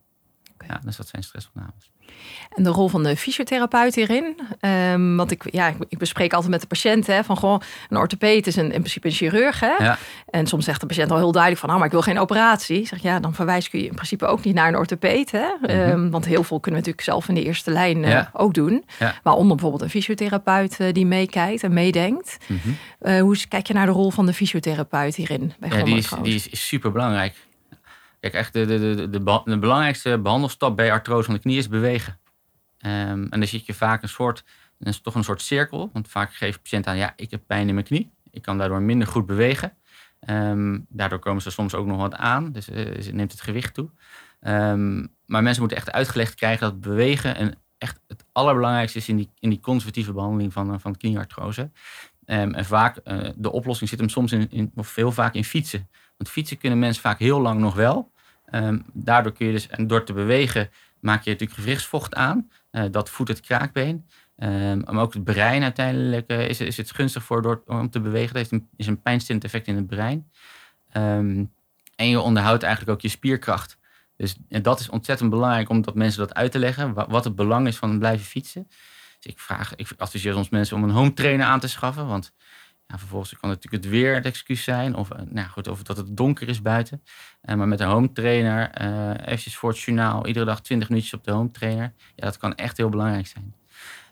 Okay. 0.64 0.76
Ja, 0.76 0.82
dus 0.86 0.96
dat 0.96 1.08
zijn 1.08 1.24
stressopnames. 1.24 1.92
En 2.56 2.64
de 2.64 2.70
rol 2.70 2.88
van 2.88 3.04
de 3.04 3.18
fysiotherapeut 3.18 3.96
hierin. 3.96 4.40
Um, 4.62 5.18
want 5.18 5.32
ik, 5.32 5.54
ja, 5.54 5.74
ik, 5.90 5.98
bespreek 5.98 6.34
altijd 6.34 6.52
met 6.52 6.62
de 6.62 6.68
patiënt 6.68 7.08
hè, 7.08 7.24
van 7.24 7.38
gewoon 7.38 7.62
een 7.90 7.98
orthopeet 7.98 8.48
is 8.48 8.56
een, 8.56 8.72
in 8.72 8.80
principe 8.80 9.08
een 9.08 9.14
chirurg. 9.14 9.60
Hè? 9.60 9.76
Ja. 9.78 9.98
En 10.30 10.48
soms 10.48 10.66
zegt 10.66 10.80
de 10.80 10.86
patiënt 10.86 11.12
al 11.12 11.18
heel 11.18 11.32
duidelijk 11.32 11.62
van, 11.62 11.70
nou, 11.70 11.80
maar 11.80 11.88
ik 11.88 11.94
wil 11.94 12.04
geen 12.04 12.20
operatie. 12.20 12.86
zeg 12.86 13.02
ja, 13.02 13.20
dan 13.20 13.34
verwijs 13.34 13.68
je 13.72 13.86
in 13.86 13.94
principe 13.94 14.26
ook 14.26 14.44
niet 14.44 14.56
naar 14.56 14.68
een 14.68 14.76
orthopeet. 14.76 15.32
Hè? 15.32 15.46
Mm 15.62 15.70
-hmm. 15.70 16.10
want 16.10 16.26
heel 16.26 16.44
veel 16.44 16.60
kunnen 16.60 16.82
we 16.82 16.88
natuurlijk 16.88 17.02
zelf 17.02 17.28
in 17.28 17.36
de 17.36 17.44
eerste 17.44 17.72
lijn 17.72 18.04
uh, 18.04 18.26
ook 18.34 18.54
doen. 18.54 18.86
Ja. 19.00 19.16
Waaronder 19.24 19.56
bijvoorbeeld 19.56 19.84
een 19.84 19.90
fysiotherapeut 19.90 20.80
uh, 20.80 20.94
die 20.94 21.06
meekijkt 21.06 21.64
en 21.64 21.74
meedenkt. 21.74 22.38
Mm 22.48 22.60
-hmm. 22.64 22.78
uh, 23.12 23.22
hoe 23.22 23.48
kijk 23.48 23.68
je 23.68 23.74
naar 23.74 23.86
de 23.86 23.92
rol 23.92 24.12
van 24.12 24.26
de 24.26 24.34
fysiotherapeut 24.34 25.16
hierin? 25.16 25.54
Bij 25.60 25.70
ja, 25.70 25.84
die 25.84 25.98
is, 25.98 26.10
die 26.22 26.36
is 26.36 26.68
super 26.68 26.92
belangrijk. 26.92 27.47
Echt 28.34 28.54
de, 28.54 28.66
de, 28.66 28.80
de, 28.96 29.10
de, 29.46 29.60
belangrijkste 29.60 30.20
behandelstap 30.20 30.76
bij 30.76 30.92
artrose 30.92 31.26
van 31.26 31.34
de 31.34 31.40
knie 31.40 31.58
is 31.58 31.70
bewegen. 31.70 32.20
Um, 32.86 33.28
en 33.30 33.40
dan 33.40 33.48
zit 33.48 33.66
je 33.66 33.74
vaak 33.74 34.04
een 34.04 34.10
soort, 34.10 34.44
is 34.80 35.02
toch 35.02 35.16
een 35.16 35.24
soort 35.24 35.42
cirkel. 35.42 35.90
Want 35.94 36.08
vaak 36.08 36.34
geeft 36.34 36.54
de 36.54 36.62
patiënt 36.62 36.88
aan, 36.88 36.98
ja, 36.98 37.14
ik 37.16 37.32
heb 37.32 37.42
pijn 37.48 37.68
in 37.68 37.74
mijn 37.74 37.86
knie. 37.86 38.12
Ik 38.32 38.42
kan 38.42 38.58
daardoor 38.58 38.82
minder 38.82 39.08
goed 39.08 39.26
bewegen. 39.26 39.74
Um, 40.30 40.86
daardoor 40.90 41.20
komen 41.20 41.42
ze 41.42 41.52
soms 41.52 41.76
ook 41.76 41.86
nog 41.86 41.98
wat 41.98 42.16
aan. 42.16 42.52
Dus 42.52 42.70
uh, 42.70 43.12
neemt 43.12 43.32
het 43.32 43.42
gewicht 43.42 43.74
toe. 43.74 43.90
Um, 44.42 45.14
maar 45.26 45.44
mensen 45.44 45.62
moeten 45.62 45.78
echt 45.78 45.92
uitgelegd 45.92 46.36
krijgen 46.36 46.70
dat 46.70 46.82
bewegen 46.82 47.36
en 47.36 47.54
echt 47.78 48.00
het 48.08 48.26
allerbelangrijkste 48.32 48.98
is 48.98 49.10
in 49.10 49.16
die, 49.16 49.30
in 49.40 49.50
die 49.50 49.60
conservatieve 49.60 50.14
behandeling 50.14 50.54
van, 50.54 50.74
uh, 50.74 50.80
van 50.80 50.98
knieartrose. 50.98 51.72
En 52.26 52.66
vaak, 52.66 53.00
uh, 53.04 53.30
de 53.36 53.52
oplossing 53.52 53.90
zit 53.90 54.00
hem 54.00 54.10
soms 54.10 54.32
in, 54.32 54.52
in, 54.52 54.72
of 54.76 54.88
veel 54.88 55.12
vaak 55.12 55.34
in 55.34 55.44
fietsen. 55.44 55.90
Want 56.18 56.30
fietsen 56.30 56.58
kunnen 56.58 56.80
mensen 56.80 57.02
vaak 57.02 57.20
heel 57.20 57.42
lang 57.42 57.60
nog 57.60 57.76
wel. 57.76 58.12
Um, 58.52 58.86
daardoor 58.94 59.32
kun 59.32 59.46
je 59.46 59.52
dus, 59.52 59.68
en 59.68 59.88
door 59.88 60.04
te 60.04 60.14
bewegen, 60.14 60.70
maak 61.00 61.24
je 61.24 61.30
natuurlijk 61.32 61.60
gewrichtsvocht 61.60 62.16
aan. 62.16 62.50
Uh, 62.72 62.84
dat 62.92 63.10
voedt 63.10 63.30
het 63.30 63.40
kraakbeen. 63.40 64.06
Um, 64.38 64.84
maar 64.86 65.04
ook 65.04 65.14
het 65.14 65.24
brein 65.24 65.64
uiteindelijk 65.64 66.32
uh, 66.32 66.50
is, 66.50 66.60
is 66.60 66.78
het 66.78 66.92
gunstig 66.92 67.24
voor 67.24 67.64
om 67.66 67.90
te 67.90 68.00
bewegen. 68.00 68.28
Dat 68.28 68.38
heeft 68.38 68.52
een, 68.52 68.70
is 68.76 68.88
een 68.88 69.02
pijnstillend 69.02 69.46
effect 69.46 69.68
in 69.68 69.76
het 69.76 69.88
brein. 69.88 70.32
Um, 70.94 71.54
en 71.96 72.10
je 72.10 72.20
onderhoudt 72.20 72.64
eigenlijk 72.64 72.94
ook 72.94 73.02
je 73.02 73.10
spierkracht. 73.10 73.78
Dus 74.16 74.36
en 74.50 74.62
dat 74.62 74.80
is 74.80 74.90
ontzettend 74.90 75.30
belangrijk 75.30 75.70
om 75.70 75.82
dat 75.82 75.96
mensen 75.96 76.20
dat 76.20 76.34
uit 76.34 76.52
te 76.52 76.60
leggen. 76.60 76.94
Wat, 76.94 77.08
wat 77.10 77.24
het 77.24 77.36
belang 77.36 77.68
is 77.68 77.78
van 77.78 78.00
blijven 78.00 78.26
fietsen. 78.26 78.68
Dus 79.20 79.32
ik 79.32 79.40
vraag, 79.40 79.76
ik 79.76 79.88
adviseer 79.98 80.34
soms 80.34 80.50
mensen 80.50 80.78
om 80.78 80.84
een 80.84 80.90
home 80.90 81.14
trainer 81.14 81.46
aan 81.46 81.60
te 81.60 81.68
schaffen. 81.68 82.08
Want 82.08 82.34
vervolgens 82.88 83.40
kan 83.40 83.50
natuurlijk 83.50 83.84
het 83.84 83.94
weer 83.94 84.16
het 84.16 84.26
excuus 84.26 84.64
zijn. 84.64 84.96
Of, 84.96 85.12
eh, 85.12 85.22
nou 85.30 85.48
goed, 85.48 85.68
of 85.68 85.84
dat 85.84 85.98
het 85.98 86.18
donker 86.18 86.48
is 86.48 86.62
buiten. 86.62 87.04
Uh, 87.44 87.56
maar 87.56 87.68
met 87.68 87.80
een 87.80 87.88
home 87.88 88.12
trainer, 88.12 88.82
uh, 88.82 89.10
eventjes 89.26 89.58
voor 89.58 89.70
het 89.70 89.80
journaal, 89.80 90.28
iedere 90.28 90.46
dag 90.46 90.62
20 90.62 90.90
minuutjes 90.90 91.14
op 91.14 91.24
de 91.24 91.32
home 91.32 91.52
trainer. 91.52 91.94
Ja, 92.16 92.26
dat 92.26 92.38
kan 92.38 92.56
echt 92.56 92.78
heel 92.78 92.90
belangrijk 92.90 93.28
zijn. 93.28 93.56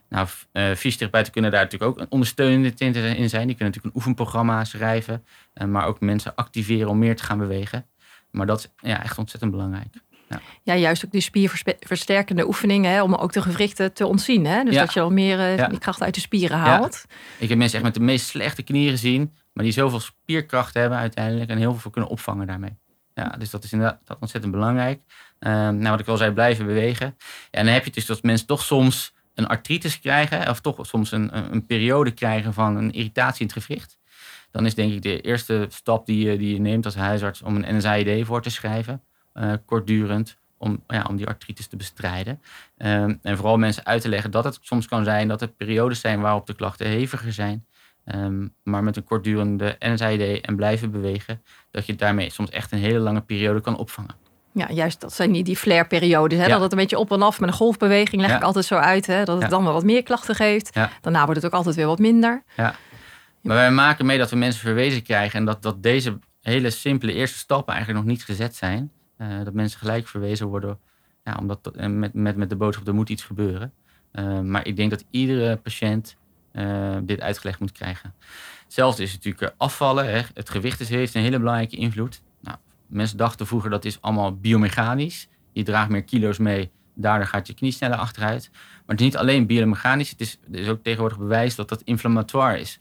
Nou, 0.08 0.28
uh, 0.52 0.64
fysiotherapeuten 0.74 1.32
kunnen 1.32 1.50
daar 1.50 1.62
natuurlijk 1.62 1.90
ook 1.90 1.98
een 1.98 2.10
ondersteunend 2.10 2.80
in 2.80 2.92
zijn. 2.92 3.16
Die 3.16 3.28
kunnen 3.28 3.46
natuurlijk 3.46 3.84
een 3.84 3.94
oefenprogramma 3.94 4.64
schrijven. 4.64 5.24
maar 5.66 5.86
ook 5.86 6.00
mensen 6.00 6.34
activeren 6.34 6.88
om 6.88 6.98
meer 6.98 7.16
te 7.16 7.22
gaan 7.22 7.38
bewegen. 7.38 7.86
Maar 8.30 8.46
dat 8.46 8.58
is 8.58 8.88
ja, 8.88 9.02
echt 9.02 9.18
ontzettend 9.18 9.50
belangrijk. 9.50 9.94
Ja. 10.28 10.40
ja, 10.62 10.76
juist 10.76 11.04
ook 11.04 11.12
die 11.12 11.20
spierversterkende 11.20 12.46
oefeningen, 12.46 12.90
hè, 12.90 13.02
om 13.02 13.14
ook 13.14 13.32
de 13.32 13.42
gewrichten 13.42 13.92
te 13.92 14.06
ontzien. 14.06 14.46
Hè? 14.46 14.64
Dus 14.64 14.74
dat 14.74 14.92
je 14.92 15.00
al 15.00 15.10
meer 15.10 15.58
uh, 15.58 15.68
die 15.68 15.78
kracht 15.78 16.02
uit 16.02 16.14
de 16.14 16.20
spieren 16.20 16.58
haalt. 16.58 17.04
Ik 17.38 17.48
heb 17.48 17.58
mensen 17.58 17.76
echt 17.76 17.86
met 17.86 17.94
de 17.94 18.00
meest 18.00 18.26
slechte 18.26 18.62
knieën 18.62 18.90
gezien, 18.90 19.34
maar 19.52 19.64
die 19.64 19.72
zoveel 19.72 20.00
spierkracht 20.00 20.74
hebben 20.74 20.98
uiteindelijk 20.98 21.50
en 21.50 21.58
heel 21.58 21.74
veel 21.74 21.90
kunnen 21.90 22.10
opvangen 22.10 22.46
daarmee. 22.46 22.76
Ja, 23.14 23.28
dus 23.38 23.50
dat 23.50 23.64
is 23.64 23.72
inderdaad 23.72 24.00
dat 24.04 24.16
ontzettend 24.20 24.52
belangrijk. 24.52 25.00
Uh, 25.40 25.52
nou, 25.52 25.88
wat 25.88 26.00
ik 26.00 26.08
al 26.08 26.16
zei, 26.16 26.32
blijven 26.32 26.66
bewegen. 26.66 27.16
Ja, 27.50 27.58
en 27.58 27.64
dan 27.64 27.74
heb 27.74 27.84
je 27.84 27.90
dus 27.90 28.06
dat 28.06 28.22
mensen 28.22 28.46
toch 28.46 28.62
soms 28.62 29.14
een 29.34 29.46
artritis 29.46 30.00
krijgen, 30.00 30.48
of 30.48 30.60
toch 30.60 30.86
soms 30.86 31.12
een, 31.12 31.52
een 31.52 31.66
periode 31.66 32.10
krijgen 32.10 32.54
van 32.54 32.76
een 32.76 32.92
irritatie 32.92 33.40
in 33.40 33.52
het 33.54 33.64
gewricht. 33.64 33.98
Dan 34.50 34.66
is 34.66 34.74
denk 34.74 34.92
ik 34.92 35.02
de 35.02 35.20
eerste 35.20 35.66
stap 35.68 36.06
die 36.06 36.30
je, 36.30 36.38
die 36.38 36.52
je 36.52 36.60
neemt 36.60 36.84
als 36.84 36.94
huisarts 36.94 37.42
om 37.42 37.56
een 37.56 37.76
NSAID 37.76 38.26
voor 38.26 38.42
te 38.42 38.50
schrijven 38.50 39.02
kortdurend 39.64 40.36
om, 40.58 40.82
ja, 40.86 41.04
om 41.08 41.16
die 41.16 41.26
artritis 41.26 41.66
te 41.66 41.76
bestrijden. 41.76 42.40
Um, 42.76 43.18
en 43.22 43.36
vooral 43.36 43.56
mensen 43.56 43.84
uit 43.86 44.02
te 44.02 44.08
leggen 44.08 44.30
dat 44.30 44.44
het 44.44 44.58
soms 44.60 44.88
kan 44.88 45.04
zijn 45.04 45.28
dat 45.28 45.42
er 45.42 45.48
periodes 45.48 46.00
zijn 46.00 46.20
waarop 46.20 46.46
de 46.46 46.54
klachten 46.54 46.86
heviger 46.86 47.32
zijn. 47.32 47.66
Um, 48.04 48.54
maar 48.62 48.84
met 48.84 48.96
een 48.96 49.04
kortdurende 49.04 49.76
NSAID 49.78 50.40
en 50.40 50.56
blijven 50.56 50.90
bewegen, 50.90 51.42
dat 51.70 51.86
je 51.86 51.94
daarmee 51.94 52.30
soms 52.30 52.50
echt 52.50 52.72
een 52.72 52.78
hele 52.78 52.98
lange 52.98 53.20
periode 53.20 53.60
kan 53.60 53.76
opvangen. 53.76 54.14
Ja, 54.52 54.68
juist 54.70 55.00
dat 55.00 55.12
zijn 55.12 55.32
die, 55.32 55.44
die 55.44 55.56
flare-periodes. 55.56 56.38
Hè? 56.38 56.48
Dat 56.48 56.60
het 56.60 56.72
een 56.72 56.78
beetje 56.78 56.98
op 56.98 57.12
en 57.12 57.22
af 57.22 57.40
met 57.40 57.48
een 57.48 57.54
golfbeweging 57.54 58.22
leg 58.22 58.36
ik 58.36 58.42
altijd 58.42 58.64
zo 58.64 58.74
uit. 58.74 59.06
Hè? 59.06 59.24
Dat 59.24 59.40
het 59.40 59.50
dan 59.50 59.64
wel 59.64 59.72
wat 59.72 59.84
meer 59.84 60.02
klachten 60.02 60.34
geeft. 60.34 60.78
Daarna 61.00 61.24
wordt 61.24 61.42
het 61.42 61.44
ook 61.44 61.58
altijd 61.58 61.74
weer 61.76 61.86
wat 61.86 61.98
minder. 61.98 62.42
Ja. 62.56 62.74
Maar 63.40 63.56
wij 63.56 63.70
maken 63.70 64.06
mee 64.06 64.18
dat 64.18 64.30
we 64.30 64.36
mensen 64.36 64.60
verwezen 64.60 65.02
krijgen. 65.02 65.38
En 65.38 65.44
dat, 65.44 65.62
dat 65.62 65.82
deze 65.82 66.18
hele 66.40 66.70
simpele 66.70 67.12
eerste 67.12 67.38
stappen 67.38 67.74
eigenlijk 67.74 68.04
nog 68.04 68.14
niet 68.14 68.24
gezet 68.24 68.54
zijn. 68.54 68.92
Uh, 69.18 69.44
dat 69.44 69.52
mensen 69.52 69.78
gelijk 69.78 70.06
verwezen 70.06 70.46
worden. 70.46 70.78
Ja, 71.24 71.36
omdat 71.40 71.76
met, 71.88 72.14
met, 72.14 72.36
met 72.36 72.48
de 72.48 72.56
boodschap, 72.56 72.86
er 72.86 72.94
moet 72.94 73.08
iets 73.08 73.24
gebeuren. 73.24 73.72
Uh, 74.12 74.40
maar 74.40 74.66
ik 74.66 74.76
denk 74.76 74.90
dat 74.90 75.04
iedere 75.10 75.56
patiënt 75.56 76.16
dit 77.02 77.20
uitgelegd 77.20 77.60
moet 77.60 77.72
krijgen. 77.72 78.14
Hetzelfde 78.64 79.02
is 79.02 79.12
natuurlijk 79.12 79.54
afvallen. 79.56 80.10
Hè. 80.10 80.22
Het 80.34 80.50
gewicht 80.50 80.80
is, 80.80 80.88
heeft 80.88 81.14
een 81.14 81.22
hele 81.22 81.38
belangrijke 81.38 81.76
invloed. 81.76 82.22
Nou, 82.40 82.56
mensen 82.86 83.16
dachten 83.16 83.46
vroeger 83.46 83.70
dat 83.70 83.84
is 83.84 84.00
allemaal 84.00 84.36
biomechanisch. 84.36 85.28
Je 85.52 85.62
draagt 85.62 85.88
meer 85.88 86.04
kilo's 86.04 86.38
mee, 86.38 86.70
daardoor 86.94 87.26
gaat 87.26 87.46
je 87.46 87.54
knie 87.54 87.72
sneller 87.72 87.98
achteruit. 87.98 88.50
Maar 88.52 88.82
het 88.86 89.00
is 89.00 89.04
niet 89.04 89.16
alleen 89.16 89.46
biomechanisch, 89.46 90.10
het 90.10 90.20
is, 90.20 90.38
is 90.50 90.68
ook 90.68 90.82
tegenwoordig 90.82 91.18
bewijs 91.18 91.54
dat 91.54 91.68
dat 91.68 91.82
inflammatoire 91.82 92.60
is. 92.60 92.78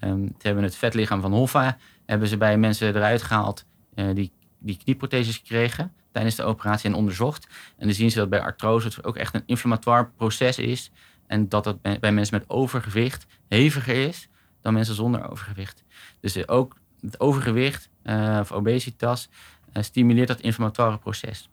Um, 0.00 0.34
hebben 0.38 0.62
het 0.62 0.76
vetlichaam 0.76 1.20
van 1.20 1.32
Hoffa, 1.32 1.76
hebben 2.06 2.28
ze 2.28 2.36
bij 2.36 2.58
mensen 2.58 2.96
eruit 2.96 3.22
gehaald 3.22 3.64
die, 3.94 4.32
die 4.66 4.76
knieprotheses 4.76 5.42
kregen 5.42 5.92
tijdens 6.12 6.34
de 6.34 6.42
operatie 6.42 6.90
en 6.90 6.96
onderzocht. 6.96 7.46
En 7.76 7.86
dan 7.86 7.94
zien 7.94 8.10
ze 8.10 8.18
dat 8.18 8.28
bij 8.28 8.40
artrose 8.40 8.86
het 8.86 9.04
ook 9.04 9.16
echt 9.16 9.34
een 9.34 9.42
inflammatoire 9.46 10.08
proces 10.16 10.58
is. 10.58 10.90
En 11.26 11.48
dat 11.48 11.64
het 11.64 12.00
bij 12.00 12.12
mensen 12.12 12.38
met 12.38 12.48
overgewicht 12.48 13.26
heviger 13.48 14.08
is 14.08 14.28
dan 14.60 14.74
mensen 14.74 14.94
zonder 14.94 15.30
overgewicht. 15.30 15.84
Dus 16.20 16.48
ook 16.48 16.76
het 17.00 17.20
overgewicht 17.20 17.88
uh, 18.04 18.38
of 18.40 18.52
obesitas 18.52 19.28
uh, 19.72 19.82
stimuleert 19.82 20.28
dat 20.28 20.40
inflammatoire 20.40 20.98
proces. 20.98 21.48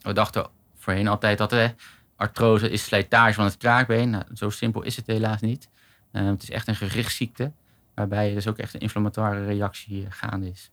We 0.00 0.12
dachten 0.12 0.46
voorheen 0.76 1.08
altijd 1.08 1.38
dat 1.38 1.52
uh, 1.52 1.68
artrose 2.16 2.70
is 2.70 2.84
slijtage 2.84 3.34
van 3.34 3.44
het 3.44 3.56
kraakbeen. 3.56 4.10
Nou, 4.10 4.24
zo 4.34 4.50
simpel 4.50 4.82
is 4.82 4.96
het 4.96 5.06
helaas 5.06 5.40
niet. 5.40 5.68
het 6.10 6.42
is 6.42 6.50
echt 6.50 6.68
een 6.68 6.76
gewrichtsziekte, 6.76 7.52
waarbij 7.94 8.34
dus 8.34 8.46
ook 8.46 8.58
echt 8.58 8.74
een 8.74 8.80
inflammatoire 8.80 9.44
reactie 9.44 10.06
gaande 10.10 10.50
is. 10.50 10.70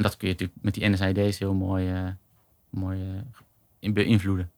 En 0.00 0.06
dat 0.06 0.16
kun 0.16 0.28
je 0.28 0.34
natuurlijk 0.34 0.58
met 0.62 0.74
die 0.74 0.88
NSAID's 0.88 1.38
heel 1.38 1.54
mooi, 1.54 2.16
mooi 2.70 2.98
beïnvloeden. 3.80 4.50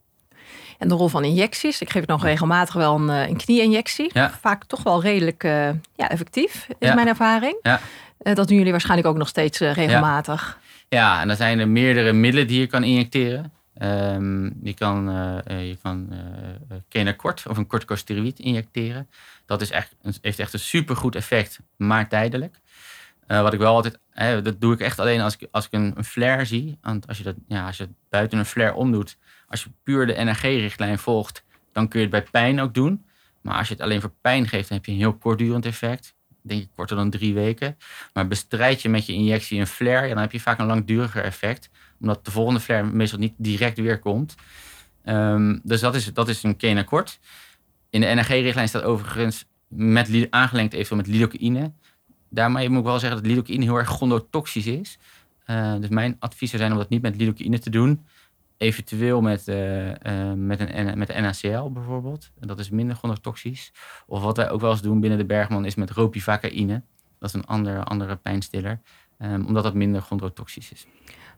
En 0.79 0.89
de 0.89 0.95
rol 0.95 1.09
van 1.09 1.25
injecties. 1.25 1.81
Ik 1.81 1.91
geef 1.91 2.07
nog 2.07 2.23
regelmatig 2.23 2.75
wel 2.75 2.95
een, 2.95 3.09
een 3.09 3.37
knie-injectie. 3.37 4.11
Vaak 4.41 4.65
toch 4.65 4.83
wel 4.83 5.03
redelijk 5.03 5.43
ja, 5.43 6.09
effectief, 6.09 6.69
is 6.79 6.95
mijn 6.95 7.09
ervaring. 7.09 7.59
Ja. 7.63 7.81
dat 8.19 8.49
doen 8.49 8.57
jullie 8.57 8.71
waarschijnlijk 8.71 9.09
ook 9.09 9.17
nog 9.17 9.29
steeds 9.29 9.59
regelmatig. 9.59 10.59
Ja, 10.89 11.21
en 11.21 11.27
dan 11.27 11.37
zijn 11.37 11.59
er 11.59 11.69
meerdere 11.69 12.13
middelen 12.13 12.47
die 12.47 12.61
je 12.61 12.67
kan 12.67 12.85
injecteren. 12.85 13.53
Um, 13.83 14.59
je 14.63 14.75
kan, 14.75 15.09
uh, 15.09 15.69
je 15.69 15.79
kan 15.83 16.09
uh, 16.11 16.19
Kenacort 16.89 17.45
of 17.49 17.57
een 17.57 17.67
corticosteroïd 17.67 18.39
injecteren. 18.39 19.09
Dat 19.47 19.61
is 19.61 19.71
echt, 19.71 19.95
heeft 20.21 20.39
echt 20.39 20.53
een 20.53 20.59
supergoed 20.59 21.15
effect, 21.15 21.59
maar 21.77 22.09
tijdelijk. 22.09 22.61
Uh, 23.33 23.43
wat 23.43 23.53
ik 23.53 23.59
wel 23.59 23.75
altijd, 23.75 23.99
dat 24.45 24.61
doe 24.61 24.73
ik 24.73 24.81
echt 24.81 24.99
alleen 24.99 25.21
als 25.21 25.37
ik, 25.37 25.49
als 25.51 25.67
ik 25.67 25.73
een, 25.73 25.93
een 25.97 26.05
flare 26.05 26.45
zie. 26.45 26.79
Want 26.81 27.07
als 27.09 27.19
je, 27.19 27.25
dat, 27.25 27.35
ja, 27.49 27.67
als 27.67 27.77
je 27.77 27.89
buiten 28.09 28.39
een 28.39 28.45
flare 28.45 28.75
omdoet, 28.75 29.17
als 29.47 29.62
je 29.62 29.71
puur 29.83 30.07
de 30.07 30.12
NRG-richtlijn 30.12 30.99
volgt, 30.99 31.45
dan 31.73 31.89
kun 31.89 32.01
je 32.01 32.07
het 32.07 32.15
bij 32.15 32.31
pijn 32.31 32.61
ook 32.61 32.75
doen. 32.75 33.05
Maar 33.41 33.59
als 33.59 33.69
je 33.69 33.75
het 33.75 33.83
alleen 33.83 34.01
voor 34.01 34.12
pijn 34.21 34.49
geeft, 34.49 34.69
dan 34.69 34.77
heb 34.77 34.87
je 34.87 34.93
een 34.93 34.99
heel 34.99 35.15
kortdurend 35.15 35.67
effect 35.67 36.15
denk 36.43 36.62
ik 36.62 36.69
korter 36.75 36.97
dan 36.97 37.11
drie 37.11 37.35
weken. 37.35 37.77
Maar 38.12 38.29
bestrijd 38.29 38.83
je 38.83 38.89
met 38.89 39.07
je 39.07 39.12
injectie 39.12 39.61
een 39.61 39.67
flare, 39.67 40.09
dan 40.09 40.19
heb 40.19 40.33
je 40.33 40.41
vaak 40.41 40.59
een 40.59 40.67
langduriger 40.67 41.25
effect. 41.25 41.71
Omdat 42.01 42.25
de 42.25 42.31
volgende 42.31 42.61
flare 42.61 42.87
meestal 42.87 43.19
niet 43.19 43.35
direct 43.37 43.79
weer 43.79 43.99
komt. 43.99 44.35
Um, 45.05 45.61
dus 45.65 45.81
dat 45.81 45.95
is, 45.95 46.12
dat 46.12 46.29
is 46.29 46.43
een 46.43 46.57
kenakort. 46.57 47.19
In 47.91 48.01
de 48.01 48.07
NRG-richtlijn 48.07 48.69
staat 48.69 48.83
overigens 48.83 49.45
met, 49.69 50.27
aangelengd 50.31 50.73
eventueel 50.73 51.01
met 51.01 51.07
lidocaïne. 51.07 51.73
Daarmee 52.33 52.69
moet 52.69 52.79
ik 52.79 52.85
wel 52.85 52.99
zeggen 52.99 53.23
dat 53.23 53.31
lidocaïne 53.31 53.65
heel 53.65 53.77
erg 53.77 53.89
gondotoxisch 53.89 54.67
is. 54.67 54.99
Uh, 55.47 55.75
dus 55.81 55.89
mijn 55.89 56.17
advies 56.19 56.51
zou 56.51 56.62
zijn 56.62 56.73
om 56.73 56.79
dat 56.79 56.89
niet 56.89 57.03
met 57.03 57.17
lidocaïne 57.17 57.59
te 57.59 57.71
doen. 57.71 58.07
Eventueel 58.57 59.21
met, 59.21 59.49
uh, 59.49 59.89
uh, 59.89 59.95
met, 60.37 60.61
een, 60.61 60.99
met 60.99 61.21
NaCl 61.21 61.71
bijvoorbeeld. 61.71 62.31
Dat 62.41 62.59
is 62.59 62.71
minder 62.71 62.97
chronotoxisch. 62.97 63.73
Of 64.07 64.23
wat 64.23 64.37
wij 64.37 64.51
ook 64.51 64.61
wel 64.61 64.71
eens 64.71 64.83
doen 64.83 65.01
binnen 65.01 65.19
de 65.19 65.25
Bergman 65.25 65.65
is 65.65 65.75
met 65.75 65.91
ropivacaïne. 65.91 66.83
Dat 67.19 67.29
is 67.29 67.35
een 67.35 67.47
andere, 67.47 67.85
andere 67.85 68.17
pijnstiller. 68.17 68.81
Um, 69.19 69.47
omdat 69.47 69.62
dat 69.62 69.75
minder 69.75 70.03
chondrotoxisch 70.03 70.73
is. 70.73 70.87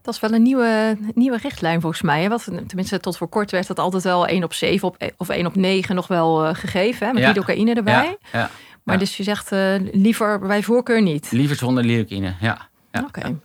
Dat 0.02 0.14
is 0.14 0.20
wel 0.20 0.32
een 0.32 0.42
nieuwe, 0.42 0.98
nieuwe 1.14 1.36
richtlijn 1.36 1.80
volgens 1.80 2.02
mij. 2.02 2.28
Wat, 2.28 2.44
tenminste, 2.66 3.00
tot 3.00 3.16
voor 3.16 3.28
kort 3.28 3.50
werd 3.50 3.66
dat 3.66 3.78
altijd 3.78 4.02
wel 4.02 4.26
1 4.26 4.44
op 4.44 4.52
7 4.52 4.88
op, 4.88 5.12
of 5.16 5.28
1 5.28 5.46
op 5.46 5.54
9 5.54 5.94
nog 5.94 6.06
wel 6.06 6.46
uh, 6.46 6.54
gegeven. 6.54 7.06
Hè, 7.06 7.12
met 7.12 7.22
ja. 7.22 7.28
lidocaïne 7.28 7.74
erbij. 7.74 8.16
Ja. 8.32 8.38
ja. 8.38 8.50
Maar 8.84 8.98
dus 8.98 9.16
je 9.16 9.22
zegt 9.22 9.50
liever 9.92 10.38
bij 10.38 10.62
voorkeur 10.62 11.02
niet? 11.02 11.30
Liever 11.32 11.56
zonder 11.56 11.84
lidocaïne, 11.84 12.34
ja. 12.40 12.68
Oké. 12.92 13.06
Okay. 13.06 13.36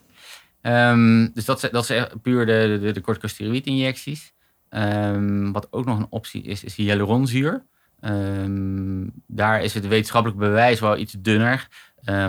Um, 0.91 1.31
dus 1.34 1.46
dat, 1.46 1.67
dat 1.72 1.89
is 1.89 2.05
puur 2.22 2.46
de, 2.46 2.79
de, 2.81 2.91
de 2.91 3.01
corticosteroïdinjecties. 3.01 4.34
Um, 4.69 5.51
wat 5.51 5.67
ook 5.72 5.86
nog 5.86 5.98
een 5.98 6.08
optie 6.10 6.43
is, 6.43 6.63
is 6.63 6.75
hyaluronzuur. 6.75 7.63
Um, 8.01 9.12
daar 9.27 9.63
is 9.63 9.74
het 9.74 9.88
wetenschappelijk 9.88 10.39
bewijs 10.39 10.79
wel 10.79 10.98
iets 10.98 11.15
dunner. 11.19 11.67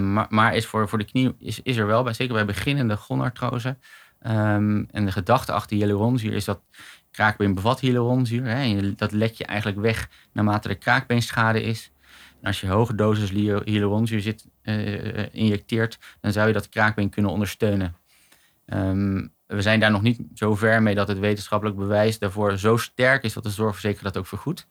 maar, 0.01 0.27
maar 0.29 0.55
is 0.55 0.67
voor, 0.67 0.89
voor 0.89 0.99
de 0.99 1.05
knie 1.05 1.35
is, 1.39 1.61
is 1.63 1.77
er 1.77 1.87
wel, 1.87 2.03
bij, 2.03 2.13
zeker 2.13 2.35
bij 2.35 2.45
beginnende 2.45 2.97
gonartrose. 2.97 3.77
en 4.21 4.89
de 5.05 5.13
gedachte 5.13 5.53
achter 5.53 5.77
hyaluronzuur 5.77 6.33
is 6.33 6.45
dat 6.45 6.61
kraakbeen 7.11 7.55
bevat 7.55 7.81
hyaluronzuur. 7.81 8.45
Hè, 8.45 8.63
en 8.63 8.95
dat 8.97 9.13
let 9.13 9.37
je 9.37 9.45
eigenlijk 9.45 9.81
weg 9.81 10.09
naarmate 10.33 10.69
de 10.69 10.75
kraakbeenschade 10.75 11.63
is. 11.63 11.91
Als 12.43 12.61
je 12.61 12.67
hoge 12.67 12.95
dosis 12.95 13.31
hyaluronzuur 13.65 14.35
uh, 14.63 15.35
injecteert, 15.35 15.99
dan 16.21 16.33
zou 16.33 16.47
je 16.47 16.53
dat 16.53 16.69
kraakbeen 16.69 17.11
kunnen 17.11 17.31
ondersteunen. 17.31 17.97
Um, 18.67 19.33
we 19.47 19.63
zijn 19.63 19.81
daar 19.81 19.91
nog 19.91 20.03
niet 20.03 20.21
zo 20.35 20.55
ver 20.55 20.83
mee 20.83 20.95
dat 20.95 21.09
het 21.09 21.19
wetenschappelijk 21.19 21.77
bewijs 21.79 22.19
daarvoor 22.19 22.59
zo 22.59 22.77
sterk 22.77 23.23
is 23.23 23.33
dat 23.33 23.43
de 23.43 23.51
zorgverzekeraar 23.51 24.13
dat 24.13 24.17
ook 24.17 24.27
vergoedt. 24.27 24.69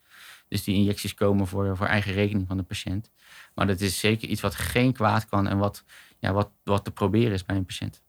Dus 0.48 0.64
die 0.64 0.74
injecties 0.74 1.14
komen 1.14 1.46
voor, 1.46 1.76
voor 1.76 1.86
eigen 1.86 2.12
rekening 2.12 2.46
van 2.46 2.56
de 2.56 2.62
patiënt. 2.62 3.10
Maar 3.54 3.66
dat 3.66 3.80
is 3.80 3.98
zeker 3.98 4.28
iets 4.28 4.40
wat 4.40 4.54
geen 4.54 4.92
kwaad 4.92 5.28
kan 5.28 5.48
en 5.48 5.58
wat, 5.58 5.84
ja, 6.18 6.32
wat, 6.32 6.50
wat 6.64 6.84
te 6.84 6.90
proberen 6.90 7.32
is 7.32 7.44
bij 7.44 7.56
een 7.56 7.64
patiënt. 7.64 8.02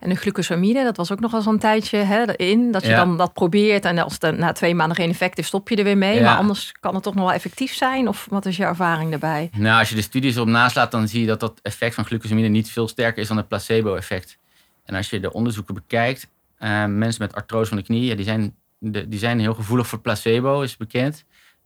En 0.00 0.08
de 0.08 0.14
glucosamine, 0.14 0.84
dat 0.84 0.96
was 0.96 1.12
ook 1.12 1.20
nog 1.20 1.30
wel 1.30 1.46
een 1.46 1.58
tijdje 1.58 1.98
hè, 1.98 2.36
in. 2.36 2.72
Dat 2.72 2.86
je 2.86 2.94
dan 2.94 3.16
dat 3.16 3.32
probeert 3.32 3.84
en 3.84 3.98
als 3.98 4.16
het 4.18 4.38
na 4.38 4.52
twee 4.52 4.74
maanden 4.74 4.96
geen 4.96 5.10
effect 5.10 5.38
is, 5.38 5.46
stop 5.46 5.68
je 5.68 5.76
er 5.76 5.84
weer 5.84 5.98
mee. 5.98 6.22
Maar 6.22 6.36
anders 6.36 6.72
kan 6.80 6.94
het 6.94 7.02
toch 7.02 7.14
nog 7.14 7.24
wel 7.24 7.32
effectief 7.32 7.74
zijn? 7.74 8.08
Of 8.08 8.26
wat 8.30 8.46
is 8.46 8.56
je 8.56 8.64
ervaring 8.64 9.10
daarbij? 9.10 9.50
Nou, 9.56 9.78
als 9.78 9.88
je 9.88 9.94
de 9.94 10.02
studies 10.02 10.34
erop 10.34 10.48
naslaat, 10.48 10.90
dan 10.90 11.08
zie 11.08 11.20
je 11.20 11.26
dat 11.26 11.40
dat 11.40 11.60
effect 11.62 11.94
van 11.94 12.04
glucosamine 12.04 12.48
niet 12.48 12.70
veel 12.70 12.88
sterker 12.88 13.22
is 13.22 13.28
dan 13.28 13.36
het 13.36 13.48
placebo-effect. 13.48 14.38
En 14.84 14.94
als 14.94 15.10
je 15.10 15.20
de 15.20 15.32
onderzoeken 15.32 15.74
bekijkt, 15.74 16.28
uh, 16.58 16.84
mensen 16.84 17.22
met 17.22 17.34
artrose 17.34 17.68
van 17.68 17.76
de 17.76 17.82
knie, 17.82 18.04
ja, 18.04 18.14
die, 18.14 18.24
zijn, 18.24 18.54
die 18.78 19.18
zijn 19.18 19.40
heel 19.40 19.54
gevoelig 19.54 19.86
voor 19.86 20.00
placebo, 20.00 20.62
is 20.62 20.76
bekend. 20.76 21.24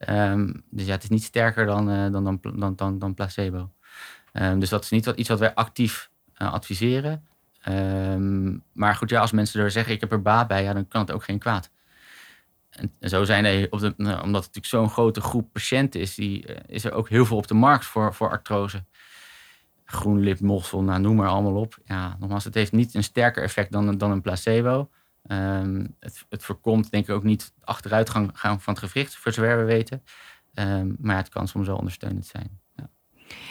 Um, 0.09 0.63
dus 0.71 0.87
ja, 0.87 0.93
het 0.93 1.03
is 1.03 1.09
niet 1.09 1.23
sterker 1.23 1.67
dan, 1.67 1.91
uh, 1.91 2.13
dan, 2.13 2.25
dan, 2.25 2.41
dan, 2.55 2.75
dan, 2.77 2.99
dan, 2.99 3.15
placebo. 3.15 3.71
Um, 4.33 4.61
dus 4.61 4.69
dat 4.69 4.83
is 4.83 4.91
niet 4.91 5.05
wat, 5.05 5.17
iets 5.17 5.29
wat 5.29 5.39
wij 5.39 5.55
actief 5.55 6.11
uh, 6.39 6.53
adviseren. 6.53 7.25
Um, 7.69 8.65
maar 8.73 8.95
goed, 8.95 9.11
ja, 9.11 9.21
als 9.21 9.33
mensen 9.33 9.61
er 9.61 9.71
zeggen, 9.71 9.93
ik 9.93 10.01
heb 10.01 10.13
er 10.13 10.23
baat 10.23 10.49
bij, 10.49 10.63
ja, 10.63 10.73
dan 10.73 10.89
kan 10.89 11.01
het 11.01 11.13
ook 11.13 11.25
geen 11.25 11.39
kwaad. 11.39 11.71
En, 12.71 12.93
zo 13.01 13.25
zijn 13.25 13.45
er, 13.45 13.67
op 13.71 13.81
de, 13.81 13.95
nou, 13.97 14.23
omdat 14.23 14.45
het 14.45 14.55
natuurlijk 14.55 14.67
zo'n 14.67 14.91
grote 14.91 15.21
groep 15.21 15.53
patiënten 15.53 16.01
is, 16.01 16.15
die, 16.15 16.45
is 16.67 16.85
er 16.85 16.93
ook 16.93 17.09
heel 17.09 17.27
veel 17.27 17.37
op 17.37 17.47
de 17.47 17.55
markt 17.55 17.85
voor, 17.85 18.15
voor 18.15 18.31
artrose 18.31 18.85
groenlip, 19.91 20.41
mossel, 20.41 20.83
nou, 20.83 21.01
noem 21.01 21.17
maar 21.17 21.29
allemaal 21.29 21.57
op. 21.57 21.79
Ja, 21.85 22.17
nogmaals, 22.19 22.45
het 22.45 22.55
heeft 22.55 22.73
niet 22.73 22.95
een 22.95 23.03
sterker 23.03 23.43
effect 23.43 23.73
dan, 23.73 23.99
dan 23.99 24.11
een 24.11 24.21
placebo. 24.21 24.91
Um, 25.27 25.97
het, 25.99 26.25
het, 26.29 26.45
voorkomt 26.45 26.91
denk 26.91 27.09
ik 27.09 27.15
ook 27.15 27.23
niet 27.23 27.53
achteruitgang 27.61 28.31
gaan 28.35 28.61
van 28.61 28.75
het 28.75 28.83
gewricht, 28.83 29.17
voor 29.17 29.33
zover 29.33 29.59
we 29.59 29.65
weten. 29.65 30.03
Um, 30.55 30.97
maar 31.01 31.17
het 31.17 31.29
kan 31.29 31.49
soms 31.49 31.67
wel 31.67 31.77
ondersteunend 31.77 32.27
zijn. 32.27 32.61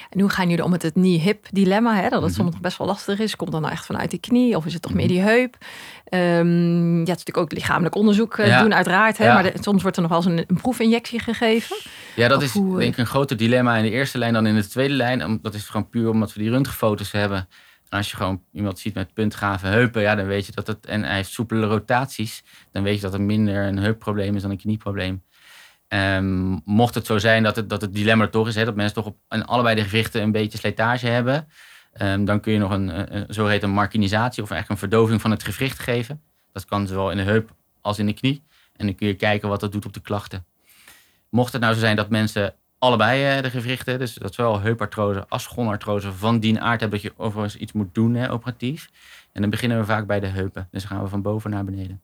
En 0.09 0.19
hoe 0.19 0.29
gaan 0.29 0.49
jullie 0.49 0.63
om 0.63 0.71
met 0.71 0.81
het 0.81 0.93
knee-hip 0.93 1.45
dilemma? 1.51 1.95
Hè? 1.95 2.09
Dat 2.09 2.21
het 2.21 2.31
mhm. 2.31 2.41
soms 2.41 2.59
best 2.59 2.77
wel 2.77 2.87
lastig 2.87 3.19
is. 3.19 3.35
Komt 3.35 3.51
dan 3.51 3.61
nou 3.61 3.73
echt 3.73 3.85
vanuit 3.85 4.09
die 4.09 4.19
knie 4.19 4.55
of 4.55 4.65
is 4.65 4.73
het 4.73 4.81
toch 4.81 4.93
meer 4.93 5.05
mhm. 5.05 5.13
die 5.13 5.23
heup? 5.23 5.57
Um, 6.13 6.93
ja, 6.93 6.99
het 6.99 7.07
is 7.07 7.25
natuurlijk 7.25 7.37
ook 7.37 7.51
lichamelijk 7.51 7.95
onderzoek 7.95 8.37
uh, 8.37 8.59
doen 8.59 8.73
uiteraard. 8.73 9.17
Hè? 9.17 9.33
Maar 9.33 9.51
soms 9.59 9.81
wordt 9.81 9.97
er 9.97 10.03
nog 10.03 10.11
wel 10.11 10.21
eens 10.23 10.39
een, 10.39 10.45
een 10.47 10.61
proefinjectie 10.61 11.19
gegeven. 11.19 11.77
Ja, 12.15 12.27
dat 12.27 12.41
is 12.41 12.53
denk 12.53 12.81
ik 12.81 12.97
een 12.97 13.05
groter 13.05 13.37
dilemma 13.37 13.75
in 13.75 13.83
de 13.83 13.89
eerste 13.89 14.17
lijn 14.17 14.33
dan 14.33 14.45
in 14.45 14.55
de 14.55 14.67
tweede 14.67 14.93
lijn. 14.93 15.39
Dat 15.41 15.53
is 15.53 15.69
gewoon 15.69 15.89
puur 15.89 16.09
omdat 16.09 16.33
we 16.33 16.39
die 16.39 16.49
röntgenfoto's 16.49 17.11
hebben. 17.11 17.47
En 17.89 17.97
als 17.97 18.09
je 18.11 18.17
gewoon 18.17 18.41
iemand 18.53 18.79
ziet 18.79 18.93
met 18.93 19.13
puntgave 19.13 19.67
heupen, 19.67 20.01
ja, 20.01 20.15
dan 20.15 20.25
weet 20.25 20.45
je 20.45 20.51
dat 20.51 20.67
het. 20.67 20.85
En 20.85 21.03
hij 21.03 21.15
heeft 21.15 21.31
soepele 21.31 21.65
rotaties, 21.65 22.43
dan 22.71 22.83
weet 22.83 22.95
je 22.95 23.01
dat 23.01 23.13
het 23.13 23.21
minder 23.21 23.67
een 23.67 23.77
heupprobleem 23.77 24.35
is 24.35 24.41
dan 24.41 24.51
een 24.51 24.57
knieprobleem. 24.57 25.23
Um, 25.93 26.61
mocht 26.65 26.95
het 26.95 27.05
zo 27.05 27.17
zijn 27.17 27.43
dat 27.43 27.55
het, 27.55 27.69
dat 27.69 27.81
het 27.81 27.93
dilemma 27.93 28.23
er 28.23 28.29
toch 28.29 28.47
is, 28.47 28.55
dat 28.55 28.75
mensen 28.75 28.95
toch 28.95 29.05
op 29.05 29.17
in 29.29 29.45
allebei 29.45 29.75
de 29.75 29.83
gewichten 29.83 30.21
een 30.21 30.31
beetje 30.31 30.57
slijtage 30.57 31.07
hebben, 31.07 31.47
um, 32.01 32.25
dan 32.25 32.39
kun 32.39 32.53
je 32.53 32.59
nog 32.59 32.71
een, 32.71 33.15
een, 33.15 33.25
zogeheten 33.27 33.69
markinisatie 33.69 34.43
of 34.43 34.51
eigenlijk 34.51 34.81
een 34.81 34.89
verdoving 34.89 35.21
van 35.21 35.31
het 35.31 35.43
gewricht 35.43 35.79
geven. 35.79 36.21
Dat 36.53 36.65
kan 36.65 36.87
zowel 36.87 37.11
in 37.11 37.17
de 37.17 37.23
heup 37.23 37.55
als 37.81 37.99
in 37.99 38.05
de 38.05 38.13
knie. 38.13 38.43
En 38.75 38.85
dan 38.85 38.95
kun 38.95 39.07
je 39.07 39.13
kijken 39.13 39.49
wat 39.49 39.59
dat 39.59 39.71
doet 39.71 39.85
op 39.85 39.93
de 39.93 39.99
klachten. 39.99 40.45
Mocht 41.29 41.53
het 41.53 41.61
nou 41.61 41.73
zo 41.73 41.79
zijn 41.79 41.95
dat 41.95 42.09
mensen 42.09 42.53
allebei 42.79 43.37
eh, 43.37 43.43
de 43.43 43.49
gewrichten, 43.49 43.99
dus 43.99 44.13
dat 44.13 44.33
zowel 44.33 44.59
heupartrose 44.59 45.25
als 45.27 45.43
schonartrose 45.43 46.13
van 46.13 46.39
die 46.39 46.59
aard 46.59 46.79
hebben 46.79 47.01
dat 47.01 47.11
je 47.11 47.17
overigens 47.17 47.55
iets 47.55 47.71
moet 47.71 47.93
doen 47.93 48.27
operatief. 48.27 48.89
En 49.31 49.41
dan 49.41 49.49
beginnen 49.49 49.79
we 49.79 49.85
vaak 49.85 50.07
bij 50.07 50.19
de 50.19 50.27
heupen. 50.27 50.67
Dus 50.71 50.81
dan 50.81 50.91
gaan 50.91 51.03
we 51.03 51.09
van 51.09 51.21
boven 51.21 51.49
naar 51.49 51.63
beneden. 51.63 52.01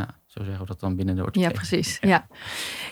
Ja, 0.00 0.14
zo 0.26 0.42
zeggen 0.44 0.60
we 0.60 0.66
dat 0.66 0.80
dan 0.80 0.96
binnen 0.96 1.14
de 1.14 1.20
orthopedie. 1.22 1.48
Ja, 1.48 1.54
precies. 1.56 1.98
Ja. 2.00 2.26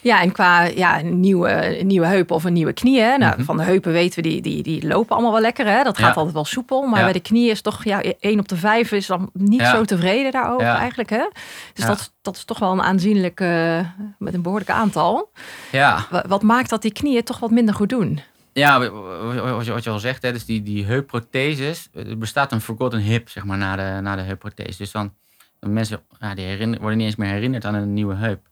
ja, 0.02 0.20
en 0.22 0.32
qua 0.32 0.62
ja, 0.62 1.00
nieuwe, 1.00 1.78
nieuwe 1.82 2.06
heupen 2.06 2.34
of 2.36 2.44
een 2.44 2.52
nieuwe 2.52 2.72
knie. 2.72 3.00
Hè? 3.00 3.16
Nou, 3.16 3.34
Mhm. 3.34 3.44
Van 3.44 3.56
de 3.56 3.62
heupen 3.62 3.92
weten 3.92 4.22
we, 4.22 4.28
die, 4.28 4.40
die, 4.42 4.62
die 4.62 4.86
lopen 4.86 5.12
allemaal 5.14 5.32
wel 5.32 5.40
lekker. 5.40 5.66
Hè? 5.66 5.82
Dat 5.82 5.98
gaat 5.98 6.08
Ja. 6.08 6.14
altijd 6.14 6.34
wel 6.34 6.44
soepel. 6.44 6.82
Maar 6.86 6.98
Ja. 6.98 7.04
bij 7.04 7.12
de 7.12 7.20
knieën 7.20 7.50
is 7.50 7.60
toch, 7.62 7.84
ja, 7.84 8.02
één 8.20 8.38
op 8.38 8.48
de 8.48 8.56
vijf 8.56 8.92
is 8.92 9.06
dan 9.06 9.30
niet 9.32 9.62
zo 9.62 9.84
tevreden 9.84 10.32
daarover 10.32 10.66
eigenlijk. 10.66 11.10
Hè? 11.10 11.28
Dus 11.74 11.84
dat, 11.86 12.12
dat 12.22 12.36
is 12.36 12.44
toch 12.44 12.58
wel 12.58 12.72
een 12.72 12.82
aanzienlijk, 12.82 13.40
eh, 13.40 13.80
met 14.18 14.34
een 14.34 14.42
behoorlijk 14.42 14.70
aantal. 14.70 15.30
Ja, 15.72 16.06
Wa- 16.10 16.24
Wat 16.28 16.42
maakt 16.42 16.70
dat 16.70 16.82
die 16.82 16.92
knieën 16.92 17.22
toch 17.24 17.38
wat 17.38 17.50
minder 17.50 17.74
goed 17.74 17.88
doen? 17.88 18.20
Ja, 18.52 18.78
wat 18.78 19.64
je, 19.64 19.72
wat 19.72 19.84
je 19.84 19.90
al 19.90 19.98
zegt, 19.98 20.22
hè, 20.22 20.32
dus 20.32 20.44
die, 20.44 20.62
die 20.62 20.84
heupprotheses. 20.84 21.88
Er 21.94 22.18
bestaat 22.18 22.52
een 22.52 22.60
forgotten 22.60 23.00
hip, 23.00 23.28
zeg 23.28 23.44
maar, 23.44 23.58
na 23.58 23.76
de, 23.76 24.00
na 24.02 24.16
de 24.16 24.22
heupprothese. 24.22 24.78
Dus 24.78 24.90
dan 24.90 25.12
mensen 25.60 26.02
die 26.34 26.56
worden 26.56 26.96
niet 26.96 27.06
eens 27.06 27.16
meer 27.16 27.30
herinnerd 27.30 27.64
aan 27.64 27.74
een 27.74 27.92
nieuwe 27.92 28.14
heup. 28.14 28.48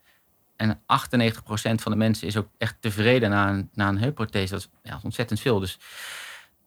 En 0.56 0.78
98% 0.78 0.80
van 1.75 1.92
de 1.92 1.98
mensen 1.98 2.26
is 2.26 2.36
ook 2.36 2.48
echt 2.58 2.76
tevreden 2.80 3.30
na 3.30 3.48
een, 3.48 3.68
na 3.72 3.88
een 3.88 3.98
heupprothese. 3.98 4.52
Dat 4.52 4.60
is, 4.60 4.90
ja, 4.90 5.00
ontzettend 5.02 5.40
veel. 5.40 5.60
Dus, 5.60 5.78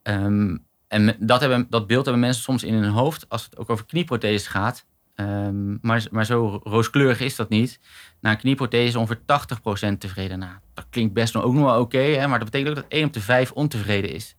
ehm, 0.04 0.58
en 0.88 1.16
dat, 1.20 1.40
hebben, 1.40 1.68
dat 1.70 1.88
beeld 1.88 2.06
hebben 2.06 2.24
mensen 2.24 2.44
soms 2.44 2.64
in 2.64 2.74
hun 2.74 2.90
hoofd 2.90 3.30
als 3.30 3.44
het 3.44 3.58
ook 3.58 3.70
over 3.70 3.86
knieprotheses 3.86 4.48
gaat. 4.48 4.86
Ehm, 5.16 5.78
maar, 5.82 6.08
maar 6.12 6.26
zo 6.26 6.62
rooskleurig 6.64 7.20
is 7.20 7.36
dat 7.36 7.50
niet. 7.50 7.80
Na 8.20 8.32
een 8.32 8.38
knieprothese 8.38 9.00
ongeveer 9.00 9.22
80% 9.26 10.00
tevreden. 10.00 10.40
Nou, 10.40 10.54
dat 10.74 10.86
klinkt 10.90 11.14
best 11.14 11.34
nog 11.34 11.44
ook 11.44 11.54
nog 11.54 11.66
wel 11.66 11.80
oké, 11.80 12.28
maar 12.28 12.40
dat 12.40 12.52
betekent 12.52 12.70
ook 12.70 12.84
dat 12.84 12.92
1 12.92 13.06
op 13.06 13.14
de 13.14 13.22
5 13.22 13.52
ontevreden 13.52 14.14
is. 14.14 14.36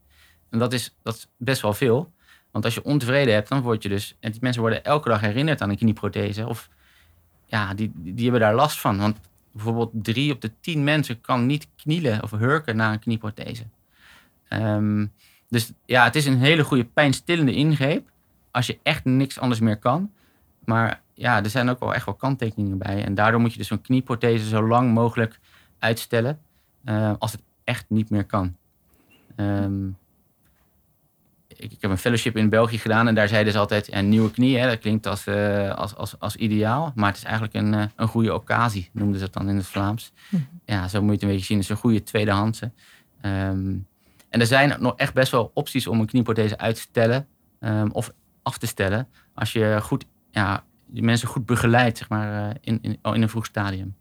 En 0.50 0.58
dat 0.58 0.72
is, 0.72 0.96
dat 1.02 1.14
is 1.14 1.28
best 1.36 1.62
wel 1.62 1.72
veel. 1.72 2.12
Want 2.50 2.64
als 2.64 2.74
je 2.74 2.84
ontevreden 2.84 3.34
hebt, 3.34 3.48
dan 3.48 3.60
word 3.60 3.82
je 3.82 3.88
dus... 3.88 4.16
En 4.20 4.30
die 4.30 4.40
mensen 4.40 4.62
worden 4.62 4.84
elke 4.84 5.08
dag 5.08 5.20
herinnerd 5.20 5.60
aan 5.60 5.70
een 5.70 5.76
knieprothese. 5.76 6.46
Of 6.46 6.68
ja, 7.46 7.74
die, 7.74 7.92
die, 7.94 8.22
hebben 8.22 8.40
daar 8.40 8.54
last 8.54 8.80
van. 8.80 8.98
Want 8.98 9.16
bijvoorbeeld 9.52 9.90
drie 9.92 10.32
op 10.32 10.40
de 10.40 10.50
tien 10.60 10.84
mensen 10.84 11.20
kan 11.20 11.46
niet 11.46 11.66
knielen 11.76 12.22
of 12.22 12.30
hurken 12.30 12.76
na 12.76 12.92
een 12.92 12.98
knieprothese. 12.98 13.64
Ehm, 14.48 15.06
dus 15.48 15.72
ja, 15.84 16.04
het 16.04 16.16
is 16.16 16.26
een 16.26 16.38
hele 16.38 16.64
goede 16.64 16.84
pijnstillende 16.84 17.54
ingreep. 17.54 18.08
Als 18.50 18.66
je 18.66 18.78
echt 18.82 19.04
niks 19.04 19.38
anders 19.38 19.60
meer 19.60 19.78
kan. 19.78 20.10
Maar 20.64 21.00
ja, 21.14 21.42
er 21.42 21.50
zijn 21.50 21.68
ook 21.68 21.80
wel 21.80 21.94
echt 21.94 22.04
wel 22.04 22.14
kanttekeningen 22.14 22.78
bij. 22.78 23.04
En 23.04 23.14
daardoor 23.14 23.40
moet 23.40 23.52
je 23.52 23.58
dus 23.58 23.68
zo'n 23.68 23.80
knieprothese 23.80 24.48
zo 24.48 24.66
lang 24.66 24.92
mogelijk 24.92 25.38
uitstellen. 25.78 26.40
eh, 26.84 27.12
als 27.18 27.32
het 27.32 27.42
echt 27.64 27.84
niet 27.88 28.10
meer 28.10 28.24
kan. 28.24 28.56
Ehm, 29.36 29.88
ik, 31.60 31.76
heb 31.80 31.90
een 31.90 31.98
fellowship 31.98 32.36
in 32.36 32.48
België 32.48 32.78
gedaan 32.78 33.08
en 33.08 33.14
daar 33.14 33.28
zeiden 33.28 33.52
ze 33.52 33.58
altijd 33.58 33.92
een 33.92 34.08
nieuwe 34.08 34.30
knie. 34.30 34.58
Hè, 34.58 34.68
dat 34.68 34.78
klinkt 34.78 35.06
als, 35.06 35.26
eh, 35.26 35.74
als, 35.74 35.96
als, 35.96 36.18
als 36.18 36.36
ideaal, 36.36 36.92
maar 36.94 37.08
het 37.08 37.16
is 37.16 37.24
eigenlijk 37.24 37.54
een, 37.54 37.74
eh, 37.74 37.84
een 37.96 38.08
goede 38.08 38.34
occasie, 38.34 38.90
noemden 38.92 39.18
ze 39.18 39.24
het 39.24 39.32
dan 39.32 39.48
in 39.48 39.56
het 39.56 39.66
Vlaams. 39.66 40.12
Mhm. 40.28 40.42
Ja, 40.64 40.88
zo 40.88 41.00
moet 41.00 41.08
je 41.08 41.14
het 41.14 41.22
een 41.22 41.28
beetje 41.28 41.44
zien. 41.44 41.56
Het 41.56 41.64
is 41.64 41.72
een 41.72 41.80
goede 41.80 42.02
tweedehandse. 42.02 42.72
Ehm, 43.20 43.76
en 44.28 44.40
er 44.40 44.46
zijn 44.46 44.76
nog 44.78 44.96
echt 44.96 45.14
best 45.14 45.32
wel 45.32 45.50
opties 45.54 45.86
om 45.86 46.00
een 46.00 46.06
knieprothese 46.06 46.58
uit 46.58 46.74
te 46.74 46.80
stellen 46.80 47.26
ehm, 47.60 47.88
of 47.92 48.10
af 48.42 48.58
te 48.58 48.66
stellen. 48.66 49.08
Als 49.34 49.52
je 49.52 49.78
goed, 49.82 50.04
ja, 50.30 50.64
die 50.86 51.02
mensen 51.02 51.28
goed 51.28 51.46
begeleidt, 51.46 51.98
zeg 51.98 52.08
maar, 52.08 52.48
eh, 52.48 52.54
in, 52.60 52.78
in, 52.82 52.98
in 53.02 53.22
een 53.22 53.28
vroeg 53.28 53.46
stadium. 53.46 53.94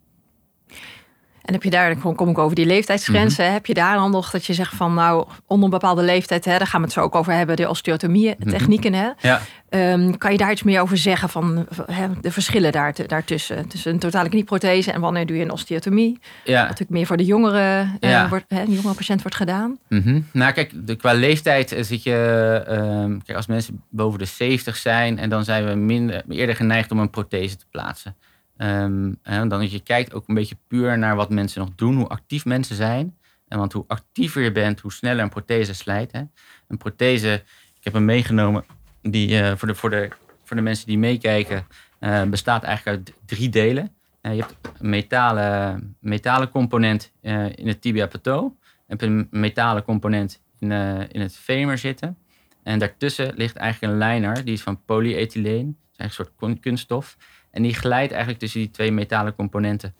En 1.50 1.56
heb 1.56 1.64
je 1.64 1.70
daar, 1.70 1.94
dan 2.00 2.14
kom 2.14 2.28
ik 2.28 2.38
over 2.38 2.54
die 2.56 2.66
leeftijdsgrenzen. 2.66 3.44
Mhm. 3.44 3.52
Heb 3.52 3.66
je 3.66 3.74
daar 3.74 3.94
dan 3.96 4.10
nog 4.10 4.30
dat 4.30 4.44
je 4.46 4.54
zegt 4.54 4.74
van 4.74 4.94
nou, 4.94 5.26
onder 5.46 5.64
een 5.64 5.70
bepaalde 5.70 6.02
leeftijd, 6.02 6.44
hè, 6.44 6.58
daar 6.58 6.66
gaan 6.66 6.80
we 6.80 6.86
het 6.86 6.94
zo 6.94 7.00
ook 7.00 7.14
over 7.14 7.32
hebben, 7.32 7.56
de 7.56 7.68
osteotomie 7.68 8.34
Mhm. 8.38 8.48
technieken. 8.50 8.92
Hè? 8.94 9.08
Ja, 9.20 9.40
Ehm, 9.68 10.12
kan 10.16 10.32
je 10.32 10.38
daar 10.38 10.50
iets 10.52 10.62
meer 10.62 10.80
over 10.80 10.96
zeggen 10.96 11.28
van 11.28 11.66
hè, 11.92 12.06
de 12.20 12.30
verschillen 12.32 12.72
daar, 12.72 12.94
daartussen? 13.06 13.68
Tussen 13.68 13.92
een 13.92 13.98
totale 13.98 14.28
knieprothese 14.28 14.92
en 14.92 15.00
wanneer 15.00 15.26
doe 15.26 15.36
je 15.36 15.42
een 15.42 15.50
osteotomie? 15.50 16.12
Wat 16.12 16.20
ja. 16.44 16.62
natuurlijk 16.62 16.90
meer 16.90 17.06
voor 17.06 17.16
de 17.16 17.24
jongere, 17.24 17.88
eh, 18.00 18.28
wordt, 18.28 18.44
jongere 18.48 18.94
patiënt 18.94 19.22
wordt 19.22 19.36
gedaan. 19.36 19.78
Mhm. 19.88 20.20
Nou, 20.32 20.52
kijk, 20.52 20.72
de, 20.86 20.94
qua 20.96 21.12
leeftijd 21.12 21.72
eh, 21.72 21.82
zit 21.82 22.02
je. 22.02 22.62
ehm, 22.66 23.18
kijk, 23.24 23.36
als 23.36 23.46
mensen 23.46 23.82
boven 23.90 24.18
de 24.18 24.24
70 24.24 24.76
zijn, 24.76 25.18
en 25.18 25.28
dan 25.30 25.44
zijn 25.44 25.66
we 25.66 25.74
minder, 25.74 26.22
eerder 26.28 26.56
geneigd 26.56 26.90
om 26.90 26.98
een 26.98 27.10
prothese 27.10 27.56
te 27.56 27.64
plaatsen. 27.70 28.16
Ehm, 28.60 29.12
hè, 29.22 29.38
dan 29.38 29.60
dat 29.60 29.72
je 29.72 29.80
kijkt 29.80 30.14
ook 30.14 30.28
een 30.28 30.34
beetje 30.34 30.56
puur 30.66 30.98
naar 30.98 31.16
wat 31.16 31.30
mensen 31.30 31.60
nog 31.60 31.74
doen, 31.74 31.96
hoe 31.96 32.08
actief 32.08 32.44
mensen 32.44 32.76
zijn. 32.76 33.16
En 33.48 33.58
want 33.58 33.72
hoe 33.72 33.84
actiever 33.86 34.42
je 34.42 34.52
bent, 34.52 34.80
hoe 34.80 34.92
sneller 34.92 35.22
een 35.22 35.30
prothese 35.30 35.74
slijt. 35.74 36.12
Hè. 36.12 36.22
Een 36.68 36.76
prothese, 36.76 37.42
ik 37.74 37.84
heb 37.84 37.92
hem 37.92 38.04
meegenomen, 38.04 38.64
die, 39.02 39.40
eh, 39.40 39.56
voor, 39.56 39.68
de, 39.68 39.74
voor, 39.74 39.90
de, 39.90 40.08
voor 40.44 40.56
de 40.56 40.62
mensen 40.62 40.86
die 40.86 40.98
meekijken, 40.98 41.66
eh, 41.98 42.22
bestaat 42.22 42.62
eigenlijk 42.62 42.98
uit 42.98 43.16
drie 43.26 43.48
delen. 43.48 43.94
Eh, 44.20 44.34
je 44.34 44.40
hebt 44.40 44.56
een 44.78 44.88
metalen, 44.88 45.96
metalen 46.00 46.50
component 46.50 47.12
in 47.54 47.66
het 47.68 47.80
tibia 47.80 48.06
plateau. 48.06 48.52
Je 48.62 48.70
hebt 48.86 49.02
een 49.02 49.28
metalen 49.30 49.82
component 49.82 50.42
in, 50.58 50.72
in 51.12 51.20
het 51.20 51.36
femur 51.36 51.78
zitten. 51.78 52.18
En 52.62 52.78
daartussen 52.78 53.34
ligt 53.34 53.56
eigenlijk 53.56 53.92
een 53.92 53.98
liner, 54.08 54.44
die 54.44 54.54
is 54.54 54.62
van 54.62 54.84
polyethyleen. 54.84 55.76
Is 55.92 55.98
eigenlijk 55.98 56.00
een 56.00 56.10
soort 56.10 56.30
kun- 56.38 56.60
kunststof. 56.60 57.16
En 57.50 57.62
die 57.62 57.74
glijdt 57.74 58.10
eigenlijk 58.10 58.40
tussen 58.40 58.60
die 58.60 58.70
twee 58.70 58.92
metalen 58.92 59.34
componenten. 59.34 59.94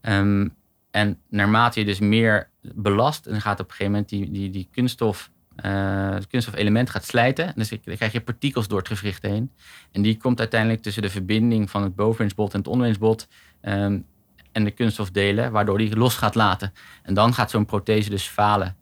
Ehm, 0.00 0.48
en 0.90 1.18
naarmate 1.28 1.78
je 1.78 1.86
dus 1.86 1.98
meer 1.98 2.48
belast, 2.60 3.24
dan 3.24 3.40
gaat 3.40 3.60
op 3.60 3.64
een 3.66 3.70
gegeven 3.70 3.92
moment 3.92 4.08
die, 4.08 4.30
die, 4.30 4.50
die 4.50 4.68
kunststof, 4.70 5.30
het 5.56 6.26
kunststofelement 6.26 6.90
gaat 6.90 7.04
slijten. 7.04 7.52
Dus 7.56 7.68
dan 7.68 7.78
krijg 7.96 8.12
je 8.12 8.20
partikels 8.20 8.68
door 8.68 8.78
het 8.78 8.88
gewricht 8.88 9.22
heen. 9.22 9.50
En 9.92 10.02
die 10.02 10.16
komt 10.16 10.38
uiteindelijk 10.38 10.82
tussen 10.82 11.02
de 11.02 11.10
verbinding 11.10 11.70
van 11.70 11.82
het 11.82 11.94
boveninsbod 11.94 12.52
en 12.52 12.58
het 12.58 12.68
onderinsbod 12.68 13.28
ehm, 13.60 13.98
en 14.52 14.64
de 14.64 14.70
kunststofdelen, 14.70 15.52
waardoor 15.52 15.78
die 15.78 15.96
los 15.96 16.14
gaat 16.14 16.34
laten. 16.34 16.72
En 17.02 17.14
dan 17.14 17.34
gaat 17.34 17.50
zo'n 17.50 17.66
prothese 17.66 18.10
dus 18.10 18.26
falen. 18.26 18.76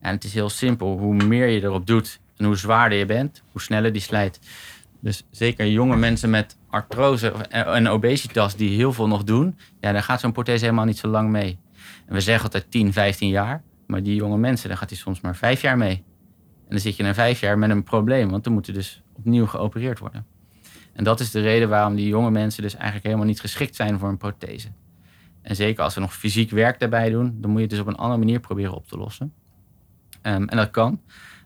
En 0.00 0.14
het 0.14 0.24
is 0.24 0.34
heel 0.34 0.50
simpel. 0.50 0.98
Hoe 0.98 1.14
meer 1.14 1.48
je 1.48 1.62
erop 1.62 1.86
doet 1.86 2.20
en 2.36 2.44
hoe 2.44 2.56
zwaarder 2.56 2.98
je 2.98 3.06
bent, 3.06 3.42
hoe 3.52 3.60
sneller 3.60 3.92
die 3.92 4.02
slijt. 4.02 4.38
Dus 5.00 5.24
zeker 5.30 5.66
jonge 5.66 5.96
mensen 5.96 6.30
met 6.30 6.56
artrose 6.74 7.28
en 7.50 7.88
obesitas 7.88 8.56
die 8.56 8.76
heel 8.76 8.92
veel 8.92 9.08
nog 9.08 9.24
doen, 9.24 9.58
ja, 9.80 9.92
dan 9.92 10.02
gaat 10.02 10.20
zo'n 10.20 10.32
prothese 10.32 10.64
helemaal 10.64 10.84
niet 10.84 10.98
zo 10.98 11.08
lang 11.08 11.30
mee. 11.30 11.58
En 12.06 12.14
we 12.14 12.20
zeggen 12.20 12.44
altijd 12.44 12.70
10, 12.70 12.92
15 12.92 13.28
jaar, 13.28 13.62
maar 13.86 14.02
die 14.02 14.14
jonge 14.14 14.38
mensen, 14.38 14.68
dan 14.68 14.78
gaat 14.78 14.88
die 14.88 14.98
soms 14.98 15.20
maar 15.20 15.36
vijf 15.36 15.60
jaar 15.60 15.76
mee. 15.76 16.02
En 16.64 16.70
dan 16.70 16.78
zit 16.78 16.96
je 16.96 17.02
na 17.02 17.14
vijf 17.14 17.40
jaar 17.40 17.58
met 17.58 17.70
een 17.70 17.82
probleem, 17.82 18.30
want 18.30 18.44
dan 18.44 18.52
moet 18.52 18.66
er 18.66 18.72
dus 18.72 19.02
opnieuw 19.12 19.46
geopereerd 19.46 19.98
worden. 19.98 20.26
En 20.92 21.04
dat 21.04 21.20
is 21.20 21.30
de 21.30 21.40
reden 21.40 21.68
waarom 21.68 21.94
die 21.94 22.06
jonge 22.06 22.30
mensen 22.30 22.62
dus 22.62 22.74
eigenlijk 22.74 23.04
helemaal 23.04 23.26
niet 23.26 23.40
geschikt 23.40 23.76
zijn 23.76 23.98
voor 23.98 24.08
een 24.08 24.16
prothese. 24.16 24.68
En 25.42 25.56
zeker 25.56 25.82
als 25.82 25.92
ze 25.92 26.00
nog 26.00 26.14
fysiek 26.14 26.50
werk 26.50 26.78
daarbij 26.78 27.10
doen, 27.10 27.36
dan 27.40 27.50
moet 27.50 27.60
je 27.60 27.66
het 27.66 27.70
dus 27.70 27.80
op 27.80 27.86
een 27.86 27.96
andere 27.96 28.18
manier 28.18 28.40
proberen 28.40 28.74
op 28.74 28.88
te 28.88 28.96
lossen. 28.96 29.32
Ehm, 30.22 30.44
en 30.44 30.56
dat 30.56 30.70
kan. 30.70 31.00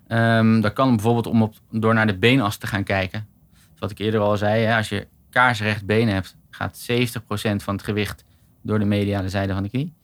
Ehm, 0.07 0.61
dat 0.61 0.73
kan 0.73 0.91
bijvoorbeeld 0.91 1.27
om 1.27 1.43
op, 1.43 1.55
door 1.71 1.95
naar 1.95 2.07
de 2.07 2.19
beenas 2.19 2.57
te 2.57 2.67
gaan 2.67 2.85
kijken. 2.85 3.27
Wat 3.79 3.91
ik 3.91 3.99
eerder 3.99 4.21
al 4.21 4.37
zei, 4.37 4.65
hè, 4.65 4.77
als 4.77 4.89
je 4.89 5.07
kaarsrecht 5.39 5.87
been 5.87 6.09
hebt, 6.09 6.37
gaat 6.51 6.89
70% 6.93 7.63
van 7.63 7.75
het 7.75 7.83
gewicht 7.83 8.25
door 8.63 8.79
de 8.79 8.85
mediale 8.85 9.29
zijde 9.29 9.53
van 9.53 9.63
de 9.63 9.69
knie. 9.69 9.95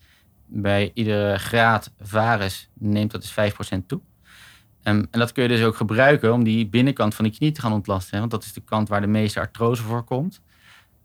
Bij 0.46 0.90
iedere 0.94 1.38
graad 1.38 1.92
varus 2.00 2.70
neemt 2.74 3.10
dat 3.10 3.20
dus 3.20 3.32
5% 3.32 3.88
toe. 3.88 4.00
Ehm, 4.82 5.04
en 5.10 5.18
dat 5.18 5.32
kun 5.32 5.42
je 5.42 5.48
dus 5.48 5.62
ook 5.62 5.76
gebruiken 5.76 6.32
om 6.32 6.44
die 6.44 6.68
binnenkant 6.68 7.14
van 7.14 7.24
de 7.24 7.30
knie 7.30 7.52
te 7.52 7.60
gaan 7.60 7.72
ontlasten. 7.72 8.18
Want 8.18 8.30
dat 8.30 8.44
is 8.44 8.52
de 8.52 8.60
kant 8.60 8.88
waar 8.88 9.00
de 9.00 9.06
meeste 9.06 9.40
artrose 9.40 9.82
voorkomt. 9.82 10.40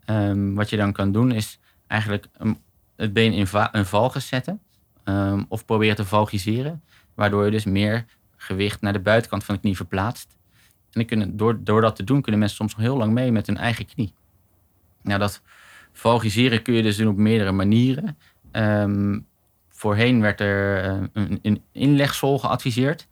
Ehm, 0.04 0.54
wat 0.54 0.70
je 0.70 0.76
dan 0.76 0.92
kan 0.92 1.12
doen 1.12 1.32
is 1.32 1.58
eigenlijk 1.86 2.26
um, 2.40 2.58
het 2.96 3.12
been 3.12 3.32
in 3.32 3.46
een 3.52 3.86
valgus 3.86 4.26
zetten. 4.26 4.60
ehm, 5.04 5.42
of 5.48 5.64
proberen 5.64 5.96
te 5.96 6.04
valgiseren. 6.04 6.82
Waardoor 7.14 7.44
je 7.44 7.50
dus 7.50 7.64
meer 7.64 8.04
gewicht 8.36 8.80
naar 8.80 8.92
de 8.92 9.00
buitenkant 9.00 9.44
van 9.44 9.54
de 9.54 9.60
knie 9.60 9.76
verplaatst. 9.76 10.36
En 10.92 11.06
kunnen, 11.06 11.36
door, 11.36 11.64
door 11.64 11.80
dat 11.80 11.96
te 11.96 12.04
doen 12.04 12.20
kunnen 12.20 12.40
mensen 12.40 12.58
soms 12.58 12.74
nog 12.74 12.84
heel 12.84 12.96
lang 12.96 13.12
mee 13.12 13.32
met 13.32 13.46
hun 13.46 13.56
eigen 13.56 13.86
knie. 13.86 14.14
Nou, 15.02 15.18
dat 15.18 15.42
valgiseren 15.92 16.62
kun 16.62 16.74
je 16.74 16.82
dus 16.82 16.96
doen 16.96 17.08
op 17.08 17.16
meerdere 17.16 17.52
manieren. 17.52 18.18
Ehm, 18.52 19.18
voorheen 19.68 20.20
werd 20.20 20.40
er 20.40 20.84
eh, 20.84 20.98
een, 21.12 21.38
een 21.42 21.62
inlegsel 21.72 22.38
geadviseerd. 22.38 23.08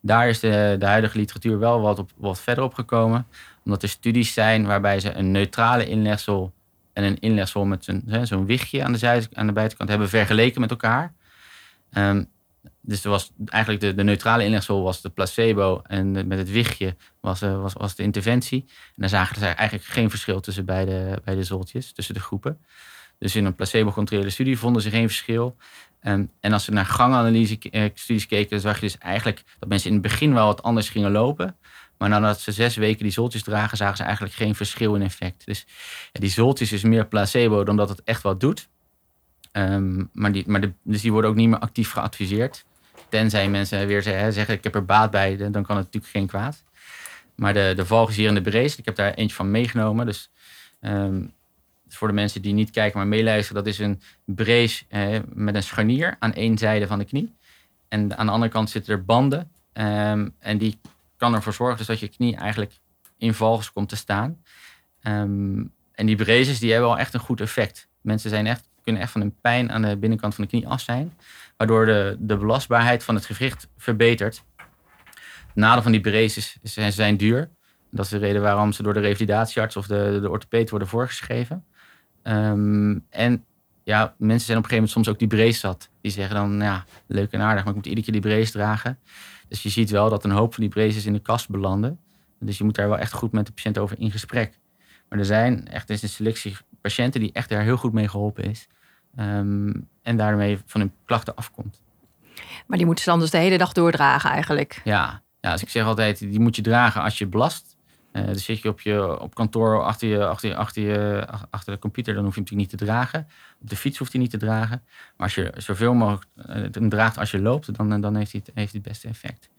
Daar 0.00 0.28
is 0.28 0.40
de, 0.40 0.76
de 0.78 0.86
huidige 0.86 1.18
literatuur 1.18 1.58
wel 1.58 1.80
wat, 1.80 1.98
op, 1.98 2.10
wat 2.16 2.40
verder 2.40 2.64
op 2.64 2.74
gekomen. 2.74 3.26
Omdat 3.64 3.82
er 3.82 3.88
studies 3.88 4.32
zijn 4.32 4.66
waarbij 4.66 5.00
ze 5.00 5.12
een 5.12 5.30
neutrale 5.30 5.86
inlegsel 5.86 6.52
en 6.92 7.04
een 7.04 7.18
inlegsel 7.18 7.64
met 7.64 7.88
zo'n 8.22 8.46
wichtje 8.46 8.84
aan 8.84 8.92
de, 8.92 8.98
zuid, 8.98 9.28
aan 9.32 9.46
de 9.46 9.52
buitenkant 9.52 9.88
hebben 9.88 10.08
vergeleken 10.08 10.60
met 10.60 10.70
elkaar. 10.70 11.12
Ehm, 11.92 12.24
dus 12.80 13.04
er 13.04 13.10
was 13.10 13.32
eigenlijk 13.44 13.82
de, 13.82 13.94
de 13.94 14.04
neutrale 14.04 14.44
inlegsel 14.44 14.82
was 14.82 15.00
de 15.00 15.08
placebo 15.08 15.80
en 15.82 16.26
met 16.26 16.38
het 16.38 16.50
wichtje 16.50 16.96
was, 17.20 17.42
uh, 17.42 17.60
was, 17.60 17.72
was 17.72 17.94
de 17.94 18.02
interventie. 18.02 18.64
En 18.68 18.94
dan 18.94 19.08
zagen 19.08 19.36
ze 19.36 19.46
eigenlijk 19.46 19.88
geen 19.88 20.10
verschil 20.10 20.40
tussen 20.40 20.64
beide, 20.64 21.20
beide 21.24 21.44
zoltjes, 21.44 21.92
tussen 21.92 22.14
de 22.14 22.20
groepen. 22.20 22.58
Dus 23.18 23.36
in 23.36 23.44
een 23.44 23.54
placebo-controleerde 23.54 24.30
studie 24.30 24.58
vonden 24.58 24.82
ze 24.82 24.90
geen 24.90 25.06
verschil. 25.06 25.56
Um, 26.02 26.30
en 26.40 26.52
als 26.52 26.64
ze 26.64 26.70
naar 26.70 26.86
ganganalyse-studies 26.86 28.26
keken, 28.26 28.60
zag 28.60 28.74
je 28.74 28.80
dus 28.80 28.98
eigenlijk 28.98 29.42
dat 29.58 29.68
mensen 29.68 29.88
in 29.88 29.94
het 29.94 30.02
begin 30.02 30.34
wel 30.34 30.46
wat 30.46 30.62
anders 30.62 30.88
gingen 30.88 31.10
lopen. 31.10 31.56
Maar 31.98 32.08
nadat 32.08 32.40
ze 32.40 32.52
zes 32.52 32.76
weken 32.76 33.02
die 33.02 33.12
zoltjes 33.12 33.42
dragen, 33.42 33.76
zagen 33.76 33.96
ze 33.96 34.02
eigenlijk 34.02 34.34
geen 34.34 34.54
verschil 34.54 34.94
in 34.94 35.02
effect. 35.02 35.46
Dus 35.46 35.66
die 36.12 36.30
zoltjes 36.30 36.72
is 36.72 36.82
meer 36.82 37.06
placebo 37.06 37.64
dan 37.64 37.76
dat 37.76 37.88
het 37.88 38.02
echt 38.02 38.22
wat 38.22 38.40
doet. 38.40 38.68
Um, 39.52 40.10
maar 40.12 40.32
die, 40.32 40.44
maar 40.46 40.60
de, 40.60 40.72
dus 40.82 41.00
die 41.00 41.12
worden 41.12 41.30
ook 41.30 41.36
niet 41.36 41.48
meer 41.48 41.58
actief 41.58 41.90
geadviseerd. 41.90 42.64
Tenzij 43.10 43.48
mensen 43.48 43.86
weer 43.86 44.02
zeggen, 44.02 44.54
ik 44.54 44.64
heb 44.64 44.74
er 44.74 44.84
baat 44.84 45.10
bij, 45.10 45.36
dan 45.36 45.52
kan 45.52 45.76
het 45.76 45.84
natuurlijk 45.84 46.12
geen 46.12 46.26
kwaad. 46.26 46.64
Maar 47.34 47.54
de, 47.54 47.72
de 47.76 47.86
valgezierende 47.86 48.40
brace, 48.40 48.78
ik 48.78 48.84
heb 48.84 48.96
daar 48.96 49.14
eentje 49.14 49.36
van 49.36 49.50
meegenomen. 49.50 50.06
Dus 50.06 50.30
um, 50.80 51.32
voor 51.88 52.08
de 52.08 52.14
mensen 52.14 52.42
die 52.42 52.52
niet 52.52 52.70
kijken, 52.70 52.98
maar 52.98 53.08
meeluisteren, 53.08 53.64
dat 53.64 53.72
is 53.72 53.78
een 53.78 54.02
brace 54.24 54.84
eh, 54.88 55.18
met 55.32 55.54
een 55.54 55.62
scharnier 55.62 56.16
aan 56.18 56.34
één 56.34 56.58
zijde 56.58 56.86
van 56.86 56.98
de 56.98 57.04
knie. 57.04 57.34
En 57.88 58.16
aan 58.16 58.26
de 58.26 58.32
andere 58.32 58.52
kant 58.52 58.70
zitten 58.70 58.94
er 58.94 59.04
banden. 59.04 59.50
Um, 59.72 60.34
en 60.38 60.58
die 60.58 60.78
kan 61.16 61.34
ervoor 61.34 61.52
zorgen 61.52 61.76
dus 61.76 61.86
dat 61.86 62.00
je 62.00 62.08
knie 62.08 62.36
eigenlijk 62.36 62.72
in 63.18 63.34
valgus 63.34 63.72
komt 63.72 63.88
te 63.88 63.96
staan. 63.96 64.42
Um, 65.02 65.72
en 65.92 66.06
die 66.06 66.16
braces 66.16 66.58
die 66.58 66.70
hebben 66.72 66.88
wel 66.88 66.98
echt 66.98 67.14
een 67.14 67.20
goed 67.20 67.40
effect. 67.40 67.88
Mensen 68.00 68.30
zijn 68.30 68.46
echt, 68.46 68.68
kunnen 68.82 69.02
echt 69.02 69.12
van 69.12 69.20
een 69.20 69.36
pijn 69.40 69.72
aan 69.72 69.82
de 69.82 69.96
binnenkant 69.96 70.34
van 70.34 70.44
de 70.44 70.50
knie 70.50 70.68
af 70.68 70.80
zijn. 70.80 71.12
Waardoor 71.60 71.86
de, 71.86 72.16
de 72.18 72.36
belastbaarheid 72.36 73.04
van 73.04 73.14
het 73.14 73.24
gewricht 73.24 73.68
verbetert. 73.76 74.44
Het 75.46 75.54
nadeel 75.54 75.82
van 75.82 75.92
die 75.92 76.00
braces 76.00 76.58
is, 76.62 76.94
zijn 76.94 77.16
duur. 77.16 77.50
Dat 77.90 78.04
is 78.04 78.10
de 78.10 78.18
reden 78.18 78.42
waarom 78.42 78.72
ze 78.72 78.82
door 78.82 78.94
de 78.94 79.00
revalidatiearts 79.00 79.76
of 79.76 79.86
de, 79.86 80.18
de 80.22 80.30
orthopeed 80.30 80.70
worden 80.70 80.88
voorgeschreven. 80.88 81.64
Um, 82.22 83.06
en 83.10 83.44
ja, 83.84 84.14
mensen 84.18 84.46
zijn 84.46 84.58
op 84.58 84.64
een 84.64 84.70
gegeven 84.70 84.74
moment 84.74 84.90
soms 84.90 85.08
ook 85.08 85.18
die 85.18 85.28
brace 85.28 85.58
zat. 85.58 85.90
Die 86.00 86.12
zeggen 86.12 86.34
dan, 86.34 86.60
ja, 86.60 86.84
leuk 87.06 87.32
en 87.32 87.40
aardig, 87.40 87.64
maar 87.64 87.68
ik 87.68 87.78
moet 87.78 87.86
iedere 87.86 88.04
keer 88.04 88.20
die 88.20 88.30
brace 88.30 88.52
dragen. 88.52 88.98
Dus 89.48 89.62
je 89.62 89.68
ziet 89.68 89.90
wel 89.90 90.10
dat 90.10 90.24
een 90.24 90.30
hoop 90.30 90.54
van 90.54 90.62
die 90.62 90.72
braces 90.72 91.06
in 91.06 91.12
de 91.12 91.22
kast 91.22 91.48
belanden. 91.48 91.98
Dus 92.38 92.58
je 92.58 92.64
moet 92.64 92.74
daar 92.74 92.88
wel 92.88 92.98
echt 92.98 93.12
goed 93.12 93.32
met 93.32 93.46
de 93.46 93.52
patiënt 93.52 93.78
over 93.78 93.98
in 93.98 94.10
gesprek. 94.10 94.58
Maar 95.08 95.18
er 95.18 95.24
zijn 95.24 95.68
echt 95.68 95.90
is 95.90 96.02
een 96.02 96.08
selectie 96.08 96.56
patiënten 96.80 97.20
die 97.20 97.32
echt 97.32 97.48
daar 97.48 97.62
heel 97.62 97.76
goed 97.76 97.92
mee 97.92 98.08
geholpen 98.08 98.44
is. 98.44 98.68
Um, 99.18 99.88
en 100.02 100.16
daarmee 100.16 100.58
van 100.66 100.80
hun 100.80 100.92
klachten 101.04 101.34
afkomt. 101.34 101.80
Maar 102.66 102.78
die 102.78 102.86
moeten 102.86 103.04
ze 103.04 103.10
dan 103.10 103.20
dus 103.20 103.30
de 103.30 103.38
hele 103.38 103.58
dag 103.58 103.72
doordragen 103.72 104.30
eigenlijk? 104.30 104.80
Ja, 104.84 105.22
ja 105.40 105.52
dus 105.52 105.62
ik 105.62 105.68
zeg 105.68 105.84
altijd, 105.84 106.18
die 106.18 106.40
moet 106.40 106.56
je 106.56 106.62
dragen 106.62 107.02
als 107.02 107.18
je 107.18 107.26
belast. 107.26 107.78
Uh, 108.12 108.26
dus 108.26 108.44
zit 108.44 108.60
je 108.60 108.68
op, 108.68 108.80
je 108.80 109.20
op 109.20 109.34
kantoor 109.34 109.84
achter, 109.84 110.08
je, 110.08 110.26
achter, 110.26 110.48
je, 110.48 110.56
achter, 110.56 110.82
je, 110.82 111.26
achter 111.50 111.72
de 111.72 111.78
computer, 111.78 112.14
dan 112.14 112.24
hoef 112.24 112.34
je 112.34 112.40
hem 112.40 112.48
natuurlijk 112.50 112.70
niet 112.70 112.80
te 112.80 112.86
dragen. 112.86 113.28
Op 113.60 113.68
de 113.68 113.76
fiets 113.76 113.98
hoeft 113.98 114.12
hij 114.12 114.20
niet 114.20 114.30
te 114.30 114.36
dragen. 114.36 114.82
Maar 115.16 115.26
als 115.26 115.34
je 115.34 115.52
zoveel 115.56 115.94
mogelijk 115.94 116.24
uh, 116.36 116.44
hem 116.70 116.88
draagt 116.88 117.18
als 117.18 117.30
je 117.30 117.40
loopt, 117.40 117.74
dan, 117.74 118.00
dan 118.00 118.16
heeft, 118.16 118.32
hij 118.32 118.42
het, 118.44 118.54
heeft 118.54 118.72
hij 118.72 118.80
het 118.82 118.90
beste 118.90 119.08
effect. 119.08 119.50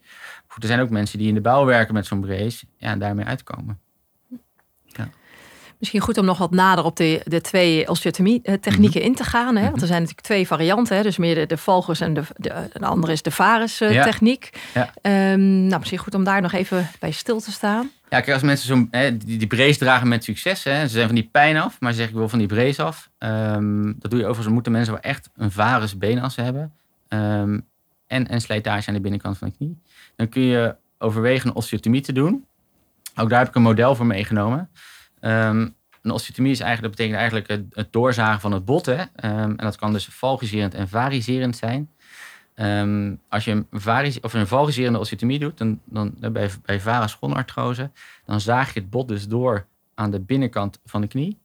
Goed, 0.46 0.62
er 0.62 0.68
zijn 0.68 0.80
ook 0.80 0.90
mensen 0.90 1.18
die 1.18 1.28
in 1.28 1.34
de 1.34 1.40
bouw 1.40 1.64
werken 1.64 1.94
met 1.94 2.06
zo'n 2.06 2.20
brace 2.20 2.66
ja, 2.76 2.90
en 2.90 2.98
daarmee 2.98 3.24
uitkomen. 3.24 3.80
Ja. 4.86 5.08
Misschien 5.82 6.02
goed 6.02 6.18
om 6.18 6.24
nog 6.24 6.38
wat 6.38 6.50
nader 6.50 6.84
op 6.84 6.96
de, 6.96 7.20
de 7.24 7.40
twee 7.40 7.88
osteotomie-technieken 7.88 9.00
mm 9.00 9.06
-hmm. 9.06 9.10
in 9.10 9.14
te 9.14 9.24
gaan. 9.24 9.56
Hè? 9.56 9.70
Want 9.70 9.80
er 9.80 9.86
zijn 9.86 10.00
natuurlijk 10.00 10.26
twee 10.26 10.46
varianten. 10.46 10.96
Hè? 10.96 11.02
Dus 11.02 11.16
meer 11.16 11.34
de, 11.34 11.46
de 11.46 11.56
valgus 11.56 12.00
en 12.00 12.14
de, 12.14 12.22
de, 12.36 12.68
de 12.72 12.86
andere 12.86 13.12
is 13.12 13.22
de 13.22 13.30
varus-techniek. 13.30 14.60
Ja. 14.74 14.92
Ja. 15.02 15.32
Um, 15.32 15.66
nou, 15.66 15.78
misschien 15.78 15.98
goed 15.98 16.14
om 16.14 16.24
daar 16.24 16.42
nog 16.42 16.52
even 16.52 16.88
bij 16.98 17.10
stil 17.10 17.40
te 17.40 17.52
staan. 17.52 17.90
Ja, 18.08 18.20
kijk, 18.20 18.32
als 18.32 18.42
mensen 18.42 18.66
zo'n 18.66 18.88
die, 19.18 19.38
die 19.38 19.46
brace 19.46 19.78
dragen 19.78 20.08
met 20.08 20.24
succes, 20.24 20.64
hè, 20.64 20.80
ze 20.80 20.88
zijn 20.88 21.06
van 21.06 21.14
die 21.14 21.28
pijn 21.32 21.56
af, 21.56 21.80
maar 21.80 21.90
ze 21.90 21.96
zeggen 21.96 22.14
ik 22.14 22.20
wil 22.20 22.28
van 22.28 22.38
die 22.38 22.48
brace 22.48 22.82
af. 22.82 23.10
Um, 23.18 23.94
dat 23.98 24.10
doe 24.10 24.20
je 24.20 24.26
overigens, 24.26 24.54
moeten 24.54 24.72
mensen 24.72 24.92
wel 24.92 25.02
echt 25.02 25.30
een 25.36 25.50
varus 25.50 25.98
beenas 25.98 26.36
hebben. 26.36 26.72
Um, 27.08 27.66
en, 28.06 28.28
en 28.28 28.40
slijtage 28.40 28.88
aan 28.88 28.94
de 28.94 29.00
binnenkant 29.00 29.38
van 29.38 29.48
de 29.48 29.54
knie. 29.56 29.80
Dan 30.16 30.28
kun 30.28 30.42
je 30.42 30.76
overwegen 30.98 31.48
een 31.48 31.56
osteotomie 31.56 32.02
te 32.02 32.12
doen. 32.12 32.46
Ook 33.16 33.30
daar 33.30 33.38
heb 33.38 33.48
ik 33.48 33.54
een 33.54 33.62
model 33.62 33.94
voor 33.94 34.06
meegenomen. 34.06 34.70
Um, 35.24 35.74
een 36.02 36.10
osteotomie 36.10 36.52
is 36.52 36.60
eigenlijk, 36.60 36.96
dat 36.96 37.06
betekent 37.06 37.30
eigenlijk 37.30 37.74
het, 37.74 37.92
doorzagen 37.92 38.40
van 38.40 38.52
het 38.52 38.64
bot. 38.64 38.86
Hè? 38.86 39.02
en 39.14 39.56
dat 39.56 39.76
kan 39.76 39.92
dus 39.92 40.06
valgiserend 40.06 40.74
en 40.74 40.88
variserend 40.88 41.56
zijn. 41.56 41.90
Um, 42.54 43.20
als 43.28 43.44
je 43.44 43.50
een, 43.50 43.66
varis, 43.70 44.20
of 44.20 44.34
een 44.34 44.46
valgiserende 44.46 44.98
osteotomie 44.98 45.38
doet, 45.38 45.58
dan, 45.58 45.80
dan, 45.84 46.14
bij, 46.32 46.50
bij 46.62 46.80
varusschonartrose, 46.80 47.90
dan 48.26 48.40
zaag 48.40 48.74
je 48.74 48.80
het 48.80 48.90
bot 48.90 49.08
dus 49.08 49.28
door 49.28 49.66
aan 49.94 50.10
de 50.10 50.20
binnenkant 50.20 50.80
van 50.84 51.00
de 51.00 51.06
knie. 51.06 51.40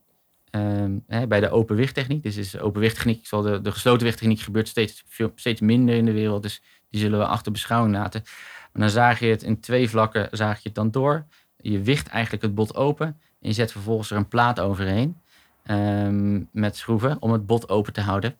Hè, 1.07 1.27
bij 1.27 1.39
de 1.39 1.49
openwichttechniek, 1.49 2.23
dus 2.23 2.37
is 2.37 2.59
openwichttechniek, 2.59 3.29
de, 3.29 3.59
de 3.61 3.71
gesloten 3.71 4.05
wichttechniek 4.05 4.39
gebeurt 4.39 4.67
steeds, 4.67 5.03
steeds 5.35 5.61
minder 5.61 5.95
in 5.95 6.05
de 6.05 6.11
wereld, 6.11 6.43
dus 6.43 6.61
die 6.89 7.01
zullen 7.01 7.19
we 7.19 7.25
achter 7.25 7.51
beschouwing 7.51 7.95
laten. 7.95 8.21
Maar 8.71 8.81
dan 8.81 8.89
zaag 8.89 9.19
je 9.19 9.25
het 9.25 9.43
in 9.43 9.59
twee 9.59 9.89
vlakken, 9.89 10.27
zaag 10.31 10.55
je 10.55 10.67
het 10.67 10.75
dan 10.75 10.91
door. 10.91 11.25
Je 11.57 11.81
wicht 11.81 12.07
eigenlijk 12.07 12.43
het 12.43 12.55
bot 12.55 12.75
open 12.75 13.19
en 13.41 13.47
je 13.47 13.54
zet 13.54 13.71
vervolgens 13.71 14.12
er 14.12 14.17
een 14.17 14.28
plaat 14.28 14.60
overheen 14.60 15.17
um, 15.69 16.50
met 16.52 16.76
schroeven 16.76 17.21
om 17.21 17.32
het 17.32 17.45
bot 17.45 17.69
open 17.69 17.93
te 17.93 18.02
houden. 18.02 18.38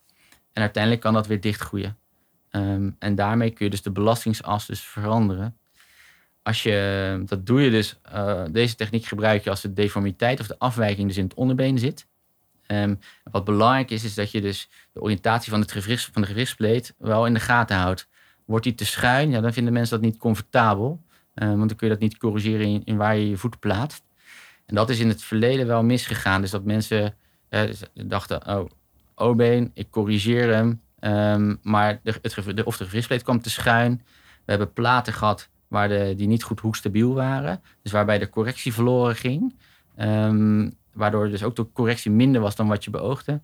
En 0.54 0.62
uiteindelijk 0.62 1.04
kan 1.04 1.14
dat 1.14 1.28
weer 1.28 1.42
dichtgroeien. 1.42 1.98
Um, 2.52 2.96
en 3.00 3.16
daarmee 3.16 3.50
kun 3.50 3.66
je 3.66 3.72
dus 3.72 3.82
de 3.82 3.92
belastingsas 3.92 4.66
dus 4.66 4.80
veranderen. 4.80 5.58
Als 6.44 6.64
je, 6.64 7.24
dat 7.26 7.46
doe 7.46 7.62
je 7.62 7.70
dus, 7.70 8.00
uh, 8.14 8.44
deze 8.52 8.76
techniek 8.76 9.06
gebruik 9.06 9.44
je 9.44 9.50
als 9.50 9.62
de 9.62 9.74
deformiteit 9.74 10.40
of 10.40 10.48
de 10.48 10.60
afwijking 10.60 11.08
dus 11.08 11.18
in 11.18 11.24
het 11.24 11.34
onderbeen 11.34 11.80
zit. 11.80 12.08
Um, 12.68 13.00
wat 13.24 13.44
belangrijk 13.44 13.90
is, 13.90 14.04
is 14.04 14.14
dat 14.14 14.32
je 14.32 14.42
dus 14.42 14.70
de 14.92 15.02
oriëntatie 15.02 15.52
van, 15.52 15.60
het 15.62 15.72
gewricht, 15.72 16.10
van 16.14 16.22
de 16.22 16.28
gewrichtspleet 16.28 16.96
wel 16.98 17.26
in 17.26 17.34
de 17.34 17.40
gaten 17.40 17.78
houdt. 17.78 18.08
Wordt 18.46 18.64
die 18.64 18.76
te 18.76 18.86
schuin, 18.86 19.30
ja, 19.30 19.42
dan 19.42 19.54
vinden 19.54 19.74
mensen 19.74 20.02
dat 20.02 20.10
niet 20.10 20.20
comfortabel. 20.20 21.02
Want 21.34 21.58
dan 21.58 21.76
kun 21.76 21.88
je 21.88 21.94
dat 21.94 22.02
niet 22.02 22.18
corrigeren 22.18 22.66
in, 22.66 22.82
in, 22.86 22.98
waar 22.98 23.16
je 23.16 23.30
je 23.30 23.38
voet 23.38 23.60
plaatst. 23.60 24.04
En 24.68 24.76
dat 24.76 24.90
is 24.90 25.00
in 25.00 25.08
het 25.08 25.24
verleden 25.24 25.68
wel 25.68 25.84
misgegaan. 25.84 26.42
Dus 26.42 26.52
dat 26.52 26.64
mensen 26.64 27.16
uh, 27.50 27.62
dachten, 27.94 28.48
oh, 28.48 28.70
O-been, 29.16 29.72
ik 29.74 29.88
corrigeer 29.90 30.54
hem. 30.54 30.82
Um, 31.00 31.60
maar 31.62 32.00
de, 32.04 32.14
het, 32.22 32.58
de, 32.58 32.66
of 32.66 32.78
de 32.78 32.84
gewrichtspleet 32.84 33.24
kwam 33.24 33.42
te 33.42 33.50
schuin. 33.50 34.02
We 34.46 34.52
hebben 34.52 34.74
platen 34.74 35.14
gehad 35.14 35.50
waar 35.68 35.88
de, 35.88 36.14
die 36.18 36.28
niet 36.28 36.44
goed 36.44 36.60
hoekstabiel 36.60 37.14
waren. 37.14 37.62
Dus 37.82 37.92
waarbij 37.92 38.20
de 38.20 38.30
correctie 38.30 38.74
verloren 38.74 39.16
ging. 39.16 39.56
Um, 39.98 40.74
waardoor 40.94 41.30
dus 41.30 41.44
ook 41.44 41.56
de 41.56 41.72
correctie 41.72 42.12
minder 42.12 42.42
was 42.42 42.56
dan 42.56 42.68
wat 42.68 42.84
je 42.84 42.90
beoogde. 42.90 43.42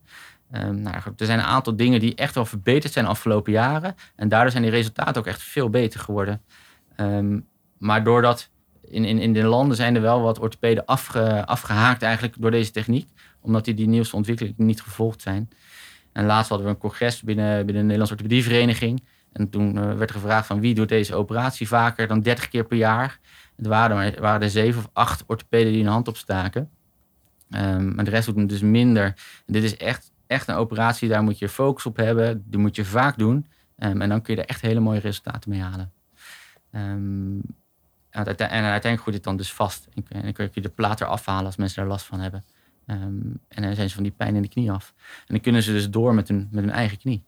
Um, 0.52 0.82
nou, 0.82 0.96
er 1.18 1.26
zijn 1.26 1.40
een 1.40 1.46
aantal 1.46 1.76
dingen 1.76 2.00
die 2.00 2.16
echt 2.16 2.36
wel 2.36 2.46
verbeterd 2.46 2.94
zijn 2.94 3.06
de 3.06 3.12
afgelopen 3.12 3.52
jaren. 3.52 3.96
En 4.16 4.30
daardoor 4.30 4.52
zijn 4.52 4.64
die 4.64 4.72
resultaten 4.72 5.22
ook 5.22 5.28
echt 5.28 5.42
veel 5.42 5.70
beter 5.70 6.00
geworden. 6.00 6.42
Um, 6.98 7.48
maar 7.78 8.04
doordat 8.04 8.50
in, 8.88 9.06
in, 9.06 9.20
in 9.20 9.34
de 9.34 9.44
landen 9.44 9.78
zijn 9.78 9.96
er 9.96 10.02
wel 10.02 10.22
wat 10.22 10.40
orthopeden 10.40 10.86
afge, 10.86 11.46
afgehaakt 11.46 12.02
eigenlijk 12.02 12.36
door 12.40 12.52
deze 12.52 12.72
techniek. 12.72 13.10
Omdat 13.42 13.66
die 13.66 13.74
die 13.74 13.88
nieuwste 13.88 14.16
ontwikkelingen 14.16 14.66
niet 14.66 14.82
gevolgd 14.82 15.22
zijn. 15.22 15.50
En 16.12 16.26
laatst 16.26 16.50
hadden 16.50 16.68
we 16.68 16.74
een 16.74 16.80
congres 16.80 17.22
binnen, 17.22 17.56
binnen 17.56 17.76
de 17.76 17.82
Nederlandse 17.82 18.14
Orthopedievereniging. 18.14 19.04
En 19.32 19.50
toen 19.50 19.76
uh, 19.76 19.94
werd 19.94 20.10
er 20.10 20.16
gevraagd 20.16 20.48
van 20.48 20.60
wie 20.60 20.74
doet 20.74 20.90
deze 20.90 21.16
operatie 21.16 21.68
vaker 21.68 22.08
dan 22.08 22.22
30 22.22 22.48
keer 22.48 22.66
per 22.66 22.78
jaar. 22.78 23.20
Er 23.56 23.70
waren 23.70 23.98
er, 23.98 24.22
waren 24.22 24.42
er 24.42 24.50
zeven 24.50 24.80
of 24.80 24.90
acht 24.94 25.24
orthopeden 25.28 25.72
die 25.72 25.82
een 25.82 25.88
hand 25.88 26.08
opstaken. 26.08 26.70
Um, 27.50 27.96
maar 27.96 28.06
de 28.06 28.12
rest 28.12 28.26
doet 28.26 28.36
het 28.36 28.50
dus 28.50 28.62
minder. 28.62 29.14
Dit 29.46 29.64
is 29.64 29.78
echt, 29.78 30.12
echt 30.28 30.48
een 30.48 30.56
operatie, 30.56 31.10
daar 31.10 31.24
moet 31.24 31.40
je 31.40 31.50
focus 31.50 31.86
op 31.86 31.98
hebben. 31.98 32.44
Die 32.46 32.60
moet 32.60 32.76
je 32.76 32.86
vaak 32.86 33.18
doen. 33.18 33.48
Um, 33.78 34.02
en 34.02 34.10
dan 34.10 34.22
kun 34.22 34.36
je 34.36 34.42
er 34.42 34.48
echt 34.48 34.62
hele 34.62 34.80
mooie 34.80 35.00
resultaten 35.00 35.50
mee 35.50 35.62
halen. 35.62 35.92
Um, 36.72 37.42
en 38.14 38.26
uiteindelijk 38.26 39.02
groeit 39.02 39.16
het 39.16 39.24
dan 39.24 39.38
dus 39.38 39.54
vast. 39.54 39.88
En 39.94 40.22
dan 40.22 40.34
kun 40.34 40.50
je 40.54 40.62
de 40.62 40.70
plaat 40.70 41.02
eraf 41.02 41.26
halen 41.26 41.46
als 41.46 41.56
mensen 41.56 41.80
daar 41.82 41.92
last 41.92 42.06
van 42.06 42.20
hebben. 42.20 42.44
Um, 42.88 43.40
en 43.48 43.64
dan 43.64 43.76
zijn 43.76 43.90
ze 43.90 43.96
van 43.96 44.04
die 44.04 44.12
pijn 44.12 44.36
in 44.36 44.42
de 44.42 44.48
knie 44.48 44.72
af. 44.72 44.94
En 44.98 45.26
dan 45.28 45.42
kunnen 45.42 45.64
ze 45.64 45.72
dus 45.72 45.90
door 45.90 46.14
met 46.14 46.28
hun, 46.28 46.48
met 46.52 46.64
hun 46.64 46.74
eigen 46.74 46.98
knie. 46.98 47.24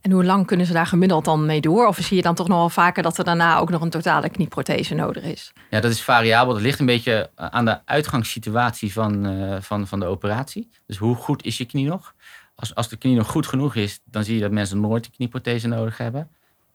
En 0.00 0.10
hoe 0.10 0.24
lang 0.24 0.46
kunnen 0.46 0.66
ze 0.66 0.72
daar 0.72 0.86
gemiddeld 0.86 1.24
dan 1.24 1.46
mee 1.46 1.60
door? 1.60 1.86
Of 1.86 1.96
zie 1.96 2.16
je 2.16 2.22
dan 2.22 2.34
toch 2.34 2.48
nog 2.48 2.58
wel 2.58 2.68
vaker 2.68 3.02
dat 3.02 3.18
er 3.18 3.24
daarna 3.24 3.58
ook 3.58 3.70
nog 3.70 3.80
een 3.80 3.90
totale 3.90 4.28
knieprothese 4.28 4.94
nodig 4.94 5.22
is? 5.22 5.52
Ja, 5.70 5.80
dat 5.80 5.90
is 5.90 6.02
variabel. 6.02 6.52
Dat 6.52 6.62
ligt 6.62 6.78
een 6.78 6.86
beetje 6.86 7.30
eh, 7.34 7.46
aan 7.46 7.64
de 7.64 7.86
uitgangssituatie 7.86 8.92
van, 8.92 9.26
uh, 9.26 9.56
van, 9.60 9.86
van 9.86 10.00
de 10.00 10.06
operatie. 10.06 10.70
Dus 10.86 10.96
hoe 10.96 11.14
goed 11.14 11.44
is 11.44 11.58
je 11.58 11.64
knie 11.64 11.86
nog? 11.86 12.14
Als, 12.54 12.74
als 12.74 12.88
de 12.88 12.96
knie 12.96 13.16
nog 13.16 13.26
goed 13.26 13.46
genoeg 13.46 13.74
is, 13.74 14.00
dan 14.04 14.24
zie 14.24 14.34
je 14.34 14.40
dat 14.40 14.50
mensen 14.50 14.80
nooit 14.80 15.06
een 15.06 15.12
knieprothese 15.12 15.68
nodig 15.68 15.98
hebben. 15.98 16.30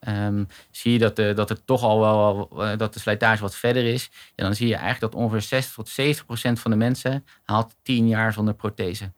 Um, 0.07 0.47
zie 0.71 0.91
je 0.91 0.99
dat, 0.99 1.15
de, 1.15 1.33
dat 1.33 1.49
er 1.49 1.65
toch 1.65 1.83
al 1.83 1.99
wel 1.99 2.49
eh, 2.63 2.77
dat 2.77 2.93
de 2.93 2.99
slijtage 2.99 3.41
wat 3.41 3.55
verder 3.55 3.86
is. 3.86 4.10
Ja, 4.36 4.43
dan 4.43 4.55
zie 4.55 4.67
je 4.67 4.75
eigenlijk 4.75 5.13
dat 5.13 5.21
ongeveer 5.21 5.41
60 5.41 5.73
tot 5.73 5.89
70 5.89 6.25
procent 6.25 6.60
van 6.60 6.71
de 6.71 6.77
mensen 6.77 7.25
haalt 7.43 7.75
10 7.81 8.07
jaar 8.07 8.33
zonder 8.33 8.53
prothese. 8.53 9.12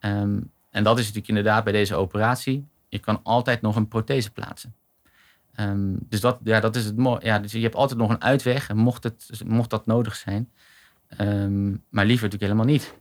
Um, 0.00 0.50
en 0.70 0.82
dat 0.84 0.98
is 0.98 1.02
natuurlijk 1.02 1.28
inderdaad 1.28 1.64
bij 1.64 1.72
deze 1.72 1.94
operatie. 1.94 2.66
Je 2.88 2.98
kan 2.98 3.20
altijd 3.22 3.60
nog 3.60 3.76
een 3.76 3.88
prothese 3.88 4.30
plaatsen. 4.30 4.74
Ehm, 5.54 5.94
dus 5.98 6.20
dat, 6.20 6.38
ja, 6.44 6.60
dat 6.60 6.76
is 6.76 6.84
het. 6.84 6.94
Ja, 7.22 7.38
dus 7.38 7.52
je 7.52 7.60
hebt 7.60 7.74
altijd 7.74 7.98
nog 7.98 8.10
een 8.10 8.22
uitweg, 8.22 8.68
en 8.68 8.76
mocht, 8.76 9.04
het, 9.04 9.42
mocht 9.46 9.70
dat 9.70 9.86
nodig 9.86 10.16
zijn. 10.16 10.50
Ehm, 11.08 11.70
maar 11.70 12.04
liever 12.04 12.24
natuurlijk 12.24 12.52
helemaal 12.52 12.64
niet. 12.64 12.94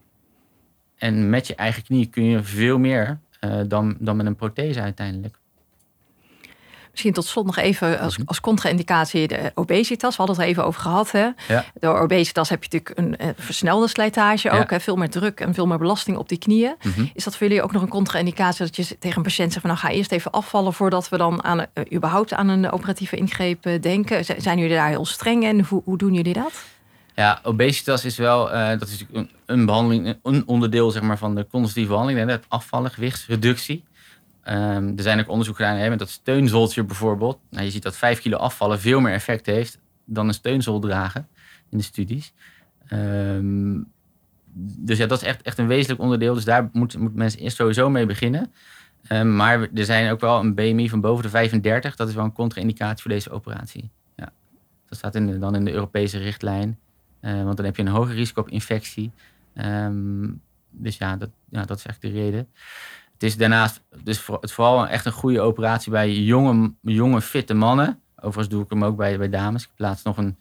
En 0.95 1.29
met 1.29 1.47
je 1.47 1.55
eigen 1.55 1.83
knie 1.83 2.05
kun 2.05 2.23
je 2.23 2.43
veel 2.43 2.77
meer 2.77 3.19
uh, 3.41 3.61
dan, 3.67 3.97
dan 3.99 4.15
met 4.15 4.25
een 4.25 4.35
prothese 4.35 4.81
uiteindelijk. 4.81 5.39
Misschien 6.95 7.13
tot 7.13 7.25
slot 7.25 7.45
nog 7.45 7.57
even 7.57 7.99
als, 7.99 8.17
mhm. 8.17 8.27
als 8.27 8.39
contra-indicatie 8.39 9.27
de 9.27 9.51
obesitas. 9.55 10.09
We 10.09 10.17
hadden 10.17 10.35
het 10.35 10.45
er 10.45 10.51
even 10.51 10.65
over 10.65 10.81
gehad. 10.81 11.11
Hè? 11.11 11.29
Ja. 11.47 11.65
Door 11.79 11.99
obesitas 11.99 12.49
heb 12.49 12.63
je 12.63 12.69
natuurlijk 12.71 12.99
een, 12.99 13.27
een 13.27 13.33
versnelde 13.37 13.87
slijtage 13.87 14.49
ook. 14.49 14.69
Hè? 14.69 14.79
Veel 14.79 14.95
meer 14.95 15.09
druk 15.09 15.39
en 15.39 15.53
veel 15.53 15.67
meer 15.67 15.77
belasting 15.77 16.17
op 16.17 16.29
die 16.29 16.37
knieën. 16.37 16.75
Mhm. 16.81 17.05
Is 17.13 17.23
dat 17.23 17.37
voor 17.37 17.47
jullie 17.47 17.63
ook 17.63 17.71
nog 17.71 17.81
een 17.81 17.87
contra-indicatie 17.87 18.65
dat 18.65 18.75
je 18.75 18.97
tegen 18.97 19.17
een 19.17 19.23
patiënt 19.23 19.51
zegt 19.51 19.65
van 19.65 19.69
nou 19.69 19.81
ga 19.85 19.89
eerst 19.89 20.11
even 20.11 20.31
afvallen 20.31 20.73
voordat 20.73 21.09
we 21.09 21.17
dan 21.17 21.43
aan, 21.43 21.59
uh, 21.59 21.65
überhaupt 21.93 22.33
aan 22.33 22.47
een 22.47 22.71
operatieve 22.71 23.15
ingreep 23.15 23.65
uh, 23.65 23.81
denken? 23.81 24.25
Zijn 24.25 24.57
jullie 24.57 24.75
daar 24.75 24.89
heel 24.89 25.05
streng 25.05 25.43
in? 25.43 25.65
Hoe, 25.69 25.81
hoe 25.85 25.97
doen 25.97 26.13
jullie 26.13 26.33
dat? 26.33 26.63
Ja, 27.15 27.39
obesitas 27.43 28.05
is 28.05 28.17
wel 28.17 28.53
uh, 28.53 28.67
dat 28.67 28.87
is 28.87 29.05
een, 29.11 29.29
een 29.45 29.65
behandeling, 29.65 30.17
een 30.23 30.43
onderdeel 30.45 30.91
zeg 30.91 31.01
maar, 31.01 31.17
van 31.17 31.35
de 31.35 31.47
consultieve 31.51 31.89
behandeling. 31.89 32.29
Hè? 32.29 32.37
Afvallen, 32.47 32.91
gewichtsreductie. 32.91 33.83
Um, 34.49 34.93
er 34.97 35.03
zijn 35.03 35.19
ook 35.19 35.29
onderzoek 35.29 35.55
gedaan 35.55 35.77
hè, 35.77 35.89
met 35.89 35.99
dat 35.99 36.09
steunzoltje 36.09 36.83
bijvoorbeeld. 36.83 37.39
Nou, 37.49 37.63
je 37.65 37.71
ziet 37.71 37.83
dat 37.83 37.97
5 37.97 38.21
kilo 38.21 38.37
afvallen 38.37 38.79
veel 38.79 38.99
meer 38.99 39.13
effect 39.13 39.45
heeft 39.45 39.79
dan 40.05 40.27
een 40.27 40.33
steunzol 40.33 40.79
dragen 40.79 41.27
in 41.69 41.77
de 41.77 41.83
studies. 41.83 42.33
Um, 42.89 43.87
dus 44.57 44.97
ja, 44.97 45.05
dat 45.05 45.21
is 45.21 45.27
echt, 45.27 45.41
echt 45.41 45.57
een 45.57 45.67
wezenlijk 45.67 46.01
onderdeel. 46.01 46.33
Dus 46.33 46.45
daar 46.45 46.69
moeten 46.73 47.01
moet 47.01 47.15
mensen 47.15 47.39
eerst 47.39 47.55
sowieso 47.55 47.89
mee 47.89 48.05
beginnen. 48.05 48.53
Um, 49.09 49.35
maar 49.35 49.67
er 49.73 49.85
zijn 49.85 50.11
ook 50.11 50.19
wel 50.19 50.39
een 50.39 50.55
BMI 50.55 50.89
van 50.89 51.01
boven 51.01 51.23
de 51.23 51.29
35. 51.29 51.95
Dat 51.95 52.07
is 52.07 52.15
wel 52.15 52.23
een 52.23 52.33
contra-indicatie 52.33 53.01
voor 53.01 53.11
deze 53.11 53.29
operatie. 53.29 53.89
Ja. 54.15 54.31
Dat 54.87 54.97
staat 54.97 55.15
in 55.15 55.39
dan 55.39 55.55
in 55.55 55.65
de 55.65 55.71
Europese 55.71 56.17
richtlijn. 56.17 56.79
Want 57.21 57.57
dan 57.57 57.65
heb 57.65 57.75
je 57.75 57.81
een 57.81 57.87
hoger 57.87 58.15
risico 58.15 58.41
op 58.41 58.49
infectie. 58.49 59.11
dus 60.69 60.97
ja 60.97 61.15
dat, 61.17 61.29
ja, 61.49 61.65
dat 61.65 61.77
is 61.77 61.85
echt 61.85 62.01
de 62.01 62.09
reden. 62.09 62.47
Het 63.15 63.23
is 63.23 63.37
daarnaast 63.37 63.81
dus 64.03 64.27
het 64.41 64.51
vooral 64.51 64.87
echt 64.87 65.05
een 65.05 65.11
goede 65.11 65.41
operatie 65.41 65.91
bij 65.91 66.11
jonge, 66.11 66.73
jonge 66.81 67.21
fitte 67.21 67.53
mannen. 67.53 68.01
Overigens 68.15 68.49
doe 68.49 68.63
ik 68.63 68.69
hem 68.69 68.83
ook 68.83 68.97
bij, 68.97 69.17
bij 69.17 69.29
dames. 69.29 69.63
Ik 69.63 69.67
heb 69.67 69.79
laatst 69.79 70.05
nog 70.05 70.17
een 70.17 70.37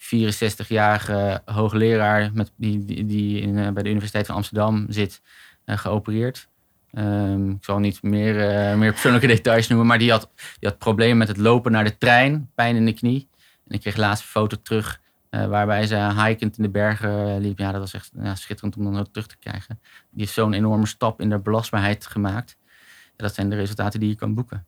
64-jarige 0.00 1.42
hoogleraar 1.44 2.30
met, 2.34 2.52
die, 2.56 2.84
die, 2.84 3.06
die 3.06 3.40
in, 3.40 3.58
eh, 3.58 3.70
bij 3.70 3.82
de 3.82 3.88
Universiteit 3.88 4.26
van 4.26 4.34
Amsterdam 4.34 4.86
zit, 4.88 5.22
uh, 5.66 5.78
geopereerd. 5.78 6.48
Um, 6.92 7.50
ik 7.50 7.64
zal 7.64 7.78
niet 7.78 8.02
meer, 8.02 8.34
uh, 8.34 8.78
meer 8.78 8.90
persoonlijke 8.90 9.26
details 9.36 9.68
noemen, 9.68 9.86
maar 9.86 9.98
die 9.98 10.10
had, 10.10 10.30
die 10.58 10.68
had 10.68 10.78
problemen 10.78 11.16
met 11.16 11.28
het 11.28 11.36
lopen 11.36 11.72
naar 11.72 11.84
de 11.84 11.98
trein, 11.98 12.50
pijn 12.54 12.76
in 12.76 12.84
de 12.84 12.92
knie. 12.92 13.28
En 13.66 13.74
ik 13.74 13.80
kreeg 13.80 13.96
laatst 13.96 14.22
een 14.22 14.30
foto 14.30 14.56
terug 14.62 14.99
uh, 15.30 15.46
waarbij 15.46 15.86
ze 15.86 16.22
hikend 16.24 16.56
in 16.56 16.62
de 16.62 16.68
bergen 16.68 17.40
liep. 17.40 17.58
Ja, 17.58 17.72
dat 17.72 17.80
was 17.80 17.94
echt 17.94 18.10
ja, 18.22 18.34
schitterend 18.34 18.76
om 18.76 18.84
dan 18.84 18.98
ook 18.98 19.08
terug 19.12 19.26
te 19.26 19.36
krijgen. 19.38 19.80
Die 20.10 20.20
heeft 20.20 20.32
zo'n 20.32 20.52
enorme 20.52 20.86
stap 20.86 21.20
in 21.20 21.28
de 21.28 21.38
belastbaarheid 21.38 22.06
gemaakt. 22.06 22.56
Ja, 23.04 23.26
dat 23.26 23.34
zijn 23.34 23.50
de 23.50 23.56
resultaten 23.56 24.00
die 24.00 24.08
je 24.08 24.14
kan 24.14 24.34
boeken. 24.34 24.66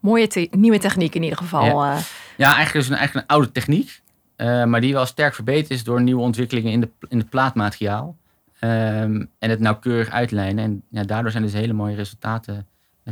Mooie 0.00 0.26
te 0.26 0.48
nieuwe 0.50 0.78
techniek 0.78 1.14
in 1.14 1.22
ieder 1.22 1.38
geval. 1.38 1.64
Ja, 1.64 1.94
uh. 1.94 2.00
ja 2.36 2.54
eigenlijk 2.54 2.84
is 2.84 2.90
een, 2.90 2.96
eigenlijk 2.96 3.26
een 3.28 3.34
oude 3.36 3.52
techniek. 3.52 4.02
Uh, 4.36 4.64
maar 4.64 4.80
die 4.80 4.92
wel 4.92 5.06
sterk 5.06 5.34
verbeterd 5.34 5.70
is 5.70 5.84
door 5.84 6.02
nieuwe 6.02 6.22
ontwikkelingen 6.22 6.72
in, 6.72 6.80
de, 6.80 6.90
in 7.08 7.18
het 7.18 7.28
plaatmateriaal. 7.28 8.16
Um, 8.60 9.30
en 9.38 9.50
het 9.50 9.60
nauwkeurig 9.60 10.10
uitlijnen. 10.10 10.64
En 10.64 10.82
ja, 10.90 11.02
daardoor 11.02 11.30
zijn 11.30 11.42
dus 11.42 11.52
hele 11.52 11.72
mooie 11.72 11.94
resultaten 11.94 12.66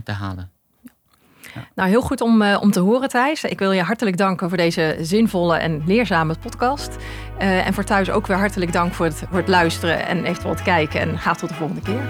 te 0.05 0.13
halen. 0.13 0.51
Nou, 1.75 1.89
heel 1.89 2.01
goed 2.01 2.21
om, 2.21 2.43
uh, 2.43 2.59
om 2.61 2.71
te 2.71 2.81
horen, 2.81 3.09
Thijs. 3.09 3.45
Ik 3.45 3.59
wil 3.59 3.73
je 3.73 3.83
hartelijk 3.83 4.17
danken 4.17 4.49
voor 4.49 4.59
deze 4.59 4.97
zinvolle 5.01 5.57
en 5.57 5.83
leerzame 5.87 6.35
podcast. 6.41 6.97
Uh, 7.39 7.67
en 7.67 7.75
voor 7.75 7.85
thuis 7.85 8.11
ook 8.11 8.27
weer 8.27 8.37
hartelijk 8.37 8.73
dank 8.73 8.95
voor 8.95 9.07
het, 9.07 9.23
voor 9.29 9.39
het 9.39 9.49
luisteren 9.49 10.07
en 10.07 10.25
eventueel 10.25 10.55
het 10.55 10.63
kijken. 10.63 11.01
En 11.01 11.19
graag 11.19 11.37
tot 11.39 11.49
de 11.49 11.55
volgende 11.55 11.83
keer. 11.83 12.03